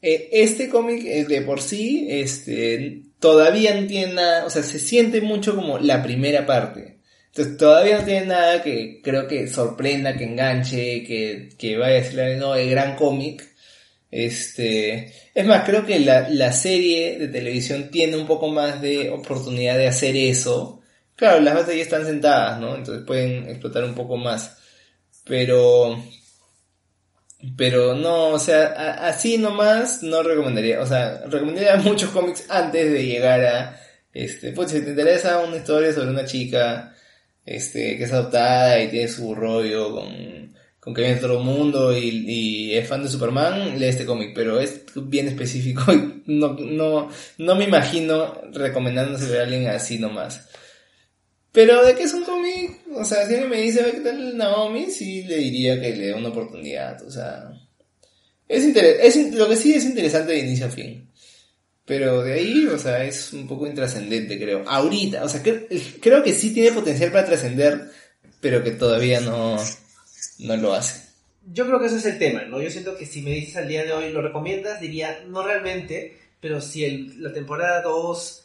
[0.01, 4.79] eh, este cómic eh, de por sí, este, todavía no tiene nada, o sea, se
[4.79, 6.97] siente mucho como la primera parte.
[7.29, 12.01] Entonces todavía no tiene nada que creo que sorprenda, que enganche, que, que vaya a
[12.01, 13.47] decirle, no, el gran cómic.
[14.11, 19.11] Este, es más, creo que la, la serie de televisión tiene un poco más de
[19.11, 20.81] oportunidad de hacer eso.
[21.17, 22.77] Claro, las bases ya están sentadas, ¿no?
[22.77, 24.57] Entonces pueden explotar un poco más.
[25.25, 26.03] Pero,
[27.57, 30.81] pero no, o sea, a- así nomás no recomendaría.
[30.81, 33.81] O sea, recomendaría muchos cómics antes de llegar a,
[34.13, 36.95] este, pues si te interesa una historia sobre una chica,
[37.45, 41.97] este, que es adoptada y tiene su rollo con, con que viene de otro mundo
[41.97, 46.55] y, y es fan de Superman, lee este cómic, pero es bien específico y no,
[46.55, 50.49] no, no me imagino recomendándose a alguien así nomás.
[51.57, 54.37] Pero de que es un cómic, o sea, si alguien me dice, "Ve, ¿qué tal
[54.37, 54.91] Naomi?
[54.91, 57.51] Sí le diría que le dé una oportunidad, o sea,
[58.49, 61.11] Es, es lo que sí es interesante de inicio a fin.
[61.87, 64.63] Pero de ahí, o sea, es un poco intrascendente, creo.
[64.69, 65.67] Ahorita, o sea, cre-
[66.01, 67.91] creo que sí tiene potencial para trascender,
[68.41, 69.57] pero que todavía no,
[70.41, 71.01] no lo hace.
[71.53, 72.61] Yo creo que ese es el tema, ¿no?
[72.61, 74.81] Yo siento que si me dices al día de hoy, ¿lo recomiendas?
[74.81, 78.45] Diría, no realmente, pero si el- la temporada 2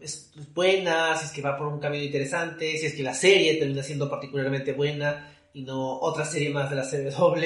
[0.00, 3.56] es buena, si es que va por un camino interesante, si es que la serie
[3.56, 7.44] termina siendo particularmente buena y no otra serie más de la CW,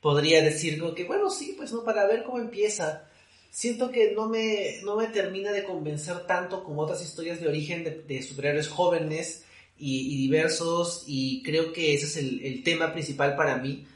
[0.00, 3.08] podría decir como que, bueno, sí, pues no, para ver cómo empieza.
[3.50, 7.84] Siento que no me, no me termina de convencer tanto como otras historias de origen
[7.84, 9.44] de, de superhéroes jóvenes
[9.78, 13.86] y, y diversos y creo que ese es el, el tema principal para mí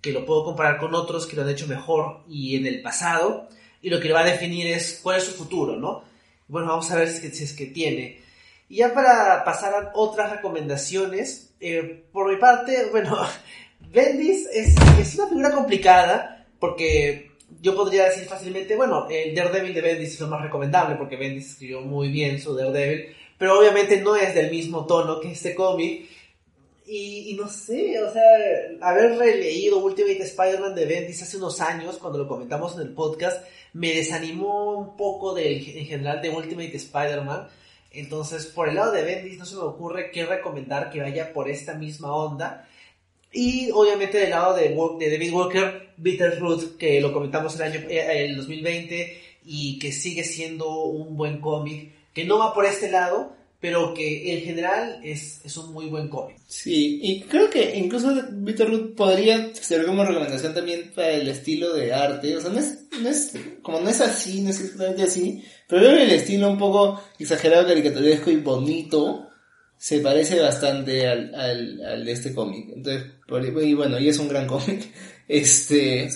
[0.00, 3.48] que lo puedo comparar con otros que lo han hecho mejor y en el pasado,
[3.82, 6.04] y lo que va a definir es cuál es su futuro, ¿no?
[6.50, 8.20] Bueno, vamos a ver si si es que tiene.
[8.68, 13.18] Y ya para pasar a otras recomendaciones, eh, por mi parte, bueno,
[13.92, 17.30] Bendis es, es una figura complicada, porque
[17.60, 21.50] yo podría decir fácilmente, bueno, el Daredevil de Bendis es lo más recomendable, porque Bendis
[21.50, 26.08] escribió muy bien su Daredevil, pero obviamente no es del mismo tono que este cómic,
[26.84, 28.24] y, y no sé, o sea,
[28.80, 33.44] haber releído Ultimate Spider-Man de Bendis hace unos años, cuando lo comentamos en el podcast,
[33.72, 37.48] me desanimó un poco del, en general de Ultimate Spider-Man.
[37.92, 41.48] Entonces, por el lado de Bendis, no se me ocurre qué recomendar que vaya por
[41.48, 42.68] esta misma onda.
[43.32, 44.68] Y obviamente del lado de,
[44.98, 50.24] de David Walker, Bitterroot, que lo comentamos el año eh, el 2020 y que sigue
[50.24, 55.44] siendo un buen cómic, que no va por este lado, pero que en general es,
[55.44, 56.38] es un muy buen cómic.
[56.46, 61.74] Sí, y creo que incluso Víctor Ruth podría servir como recomendación también para el estilo
[61.74, 62.36] de arte.
[62.36, 65.82] O sea, no es, no es, como no es así, no es exactamente así, pero
[65.82, 69.28] creo que el estilo un poco exagerado, caricaturesco y bonito
[69.76, 72.70] se parece bastante al, al, al de este cómic.
[72.74, 73.12] Entonces,
[73.62, 74.90] y bueno, y es un gran cómic.
[75.32, 76.10] Este,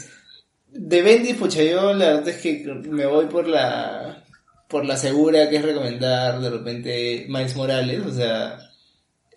[0.72, 4.23] de Bendy, pucha, yo la verdad es que me voy por la,
[4.74, 8.58] por la segura que es recomendar de repente Miles Morales, o sea,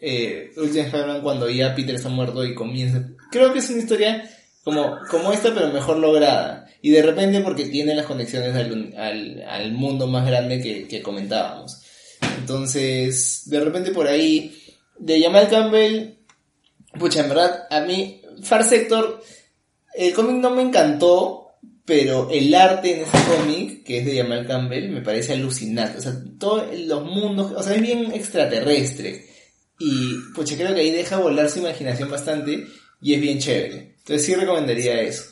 [0.02, 3.08] eh, Ultimate Spider-Man cuando ya Peter está muerto y comienza.
[3.30, 4.28] Creo que es una historia
[4.64, 6.68] como, como esta, pero mejor lograda.
[6.82, 11.84] Y de repente porque tiene las conexiones al, al, mundo más grande que, que comentábamos.
[12.40, 14.60] Entonces, de repente por ahí,
[14.98, 16.16] de Jamal Campbell,
[16.98, 19.22] pucha, en verdad, a mí, Far Sector,
[19.94, 21.47] el cómic no me encantó,
[21.88, 26.00] pero el arte en este cómic, que es de Jamal Campbell, me parece alucinante.
[26.00, 29.26] O sea, todos los mundos, o sea, es bien extraterrestre.
[29.80, 32.68] Y, pucha, creo que ahí deja volar su imaginación bastante
[33.02, 33.96] y es bien chévere.
[34.00, 35.24] Entonces sí recomendaría eso.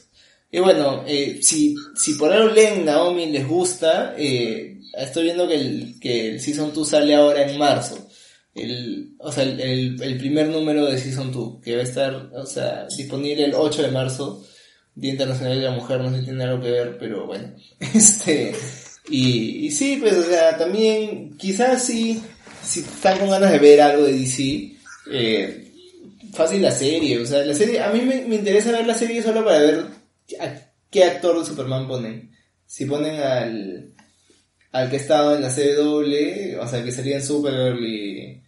[0.49, 5.56] Y bueno, eh, si, si por algo leen Naomi les gusta, eh, estoy viendo que
[5.56, 8.08] el, que Season 2 sale ahora en marzo.
[8.53, 12.32] El, o sea, el, el, el primer número de Season 2, que va a estar,
[12.34, 14.45] o sea, disponible el 8 de marzo,
[14.96, 17.54] Día Internacional de la Mujer, no sé si tiene algo que ver, pero bueno.
[17.80, 18.56] Este,
[19.10, 22.22] y, y sí, pues, o sea, también, quizás sí,
[22.64, 24.76] si están con ganas de ver algo de DC,
[25.12, 25.72] eh,
[26.34, 29.22] fácil la serie, o sea, la serie, a mí me, me interesa ver la serie
[29.22, 29.86] solo para ver
[30.39, 30.54] a
[30.89, 32.32] qué actor de Superman ponen.
[32.66, 33.93] Si ponen al,
[34.72, 38.41] al que ha estado en la CW, o sea, que sería en Supergirl y,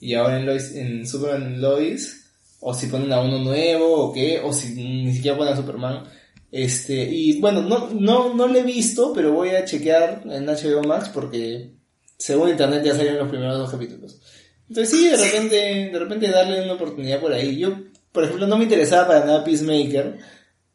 [0.00, 2.17] y ahora en, Lois, en Superman Lois,
[2.60, 6.04] o si ponen a uno nuevo, o qué, o si ni siquiera ponen a Superman.
[6.50, 10.82] Este, y bueno, no, no, no lo he visto, pero voy a chequear en HBO
[10.82, 11.72] Max porque
[12.16, 14.20] según internet ya salieron los primeros dos capítulos.
[14.68, 15.56] Entonces sí, de repente,
[15.92, 17.58] de repente darle una oportunidad por ahí.
[17.58, 17.76] Yo,
[18.12, 20.18] por ejemplo, no me interesaba para nada Peacemaker.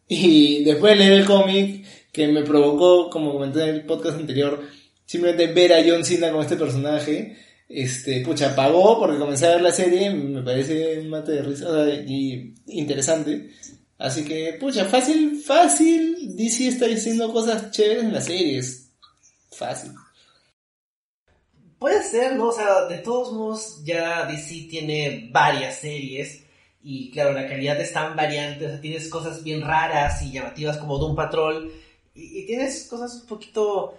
[0.07, 4.61] Y después de leer el cómic, que me provocó, como comenté en el podcast anterior,
[5.05, 7.37] simplemente ver a John Cena con este personaje,
[7.73, 11.89] este, pucha, pagó porque comencé a ver la serie, me parece un mate de risa
[12.05, 13.49] y interesante.
[13.97, 18.91] Así que, pucha, fácil, fácil, DC está diciendo cosas chéveres en las series.
[19.51, 19.91] Fácil.
[21.79, 22.49] Puede ser, ¿no?
[22.49, 26.43] O sea, de todos modos, ya DC tiene varias series.
[26.81, 28.65] Y claro, la calidad es tan variante.
[28.65, 31.71] O sea, tienes cosas bien raras y llamativas como Doom Patrol.
[32.13, 33.97] Y, y tienes cosas un poquito,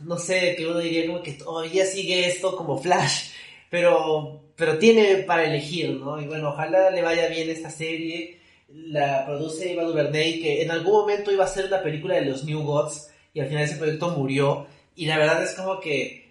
[0.00, 3.30] no sé, que uno diría como que todavía sigue esto como Flash.
[3.70, 6.20] Pero, pero tiene para elegir, ¿no?
[6.20, 8.40] Y bueno, ojalá le vaya bien esta serie.
[8.68, 12.44] La produce Eva DuVernay, que en algún momento iba a ser una película de los
[12.44, 13.10] New Gods.
[13.32, 14.66] Y al final ese proyecto murió.
[14.94, 16.24] Y la verdad es como que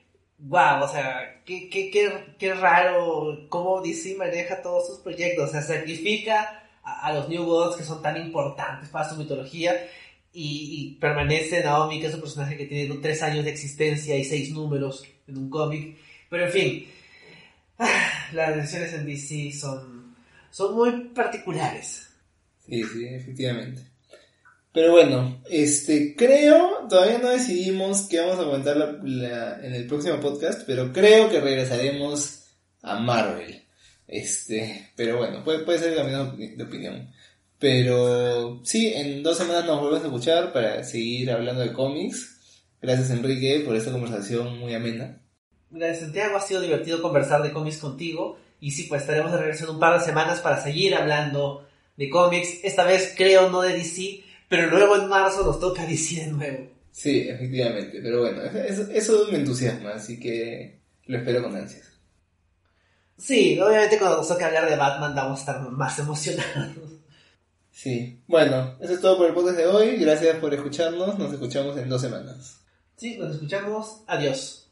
[0.43, 5.49] wow, o sea, qué, qué, qué, qué raro cómo DC maneja todos sus proyectos.
[5.49, 9.87] O sea, sacrifica a los New Gods que son tan importantes para su mitología
[10.33, 14.23] y, y permanece Naomi, que es un personaje que tiene tres años de existencia y
[14.25, 15.97] seis números en un cómic.
[16.29, 16.87] Pero en fin,
[18.33, 20.15] las decisiones en DC son,
[20.51, 22.07] son muy particulares.
[22.67, 23.81] Sí, sí, efectivamente.
[24.71, 29.85] Pero bueno, este, creo, todavía no decidimos qué vamos a comentar la- la- en el
[29.85, 32.45] próximo podcast, pero creo que regresaremos
[32.81, 33.61] a Marvel.
[34.07, 37.09] Este, pero bueno, puede, puede ser cambiando de de opinión.
[37.63, 42.59] Pero sí, en dos semanas nos volvemos a escuchar para seguir hablando de cómics.
[42.81, 45.21] Gracias Enrique por esta conversación muy amena.
[45.69, 46.35] Gracias, Santiago.
[46.35, 48.37] Ha sido divertido conversar de cómics contigo.
[48.59, 52.09] Y sí, pues estaremos de regreso en un par de semanas para seguir hablando de
[52.09, 52.65] cómics.
[52.65, 56.69] Esta vez creo no de DC, pero luego en marzo nos toca DC de nuevo.
[56.91, 61.93] Sí, efectivamente, pero bueno, eso, eso me entusiasma, así que lo espero con ansias.
[63.17, 67.02] Sí, obviamente cuando nos toque hablar de Batman vamos a estar más emocionados.
[67.73, 69.97] Sí, bueno, eso es todo por el podcast de hoy.
[69.97, 71.17] Gracias por escucharnos.
[71.17, 72.59] Nos escuchamos en dos semanas.
[72.95, 74.03] Sí, nos escuchamos.
[74.05, 74.62] Adiós.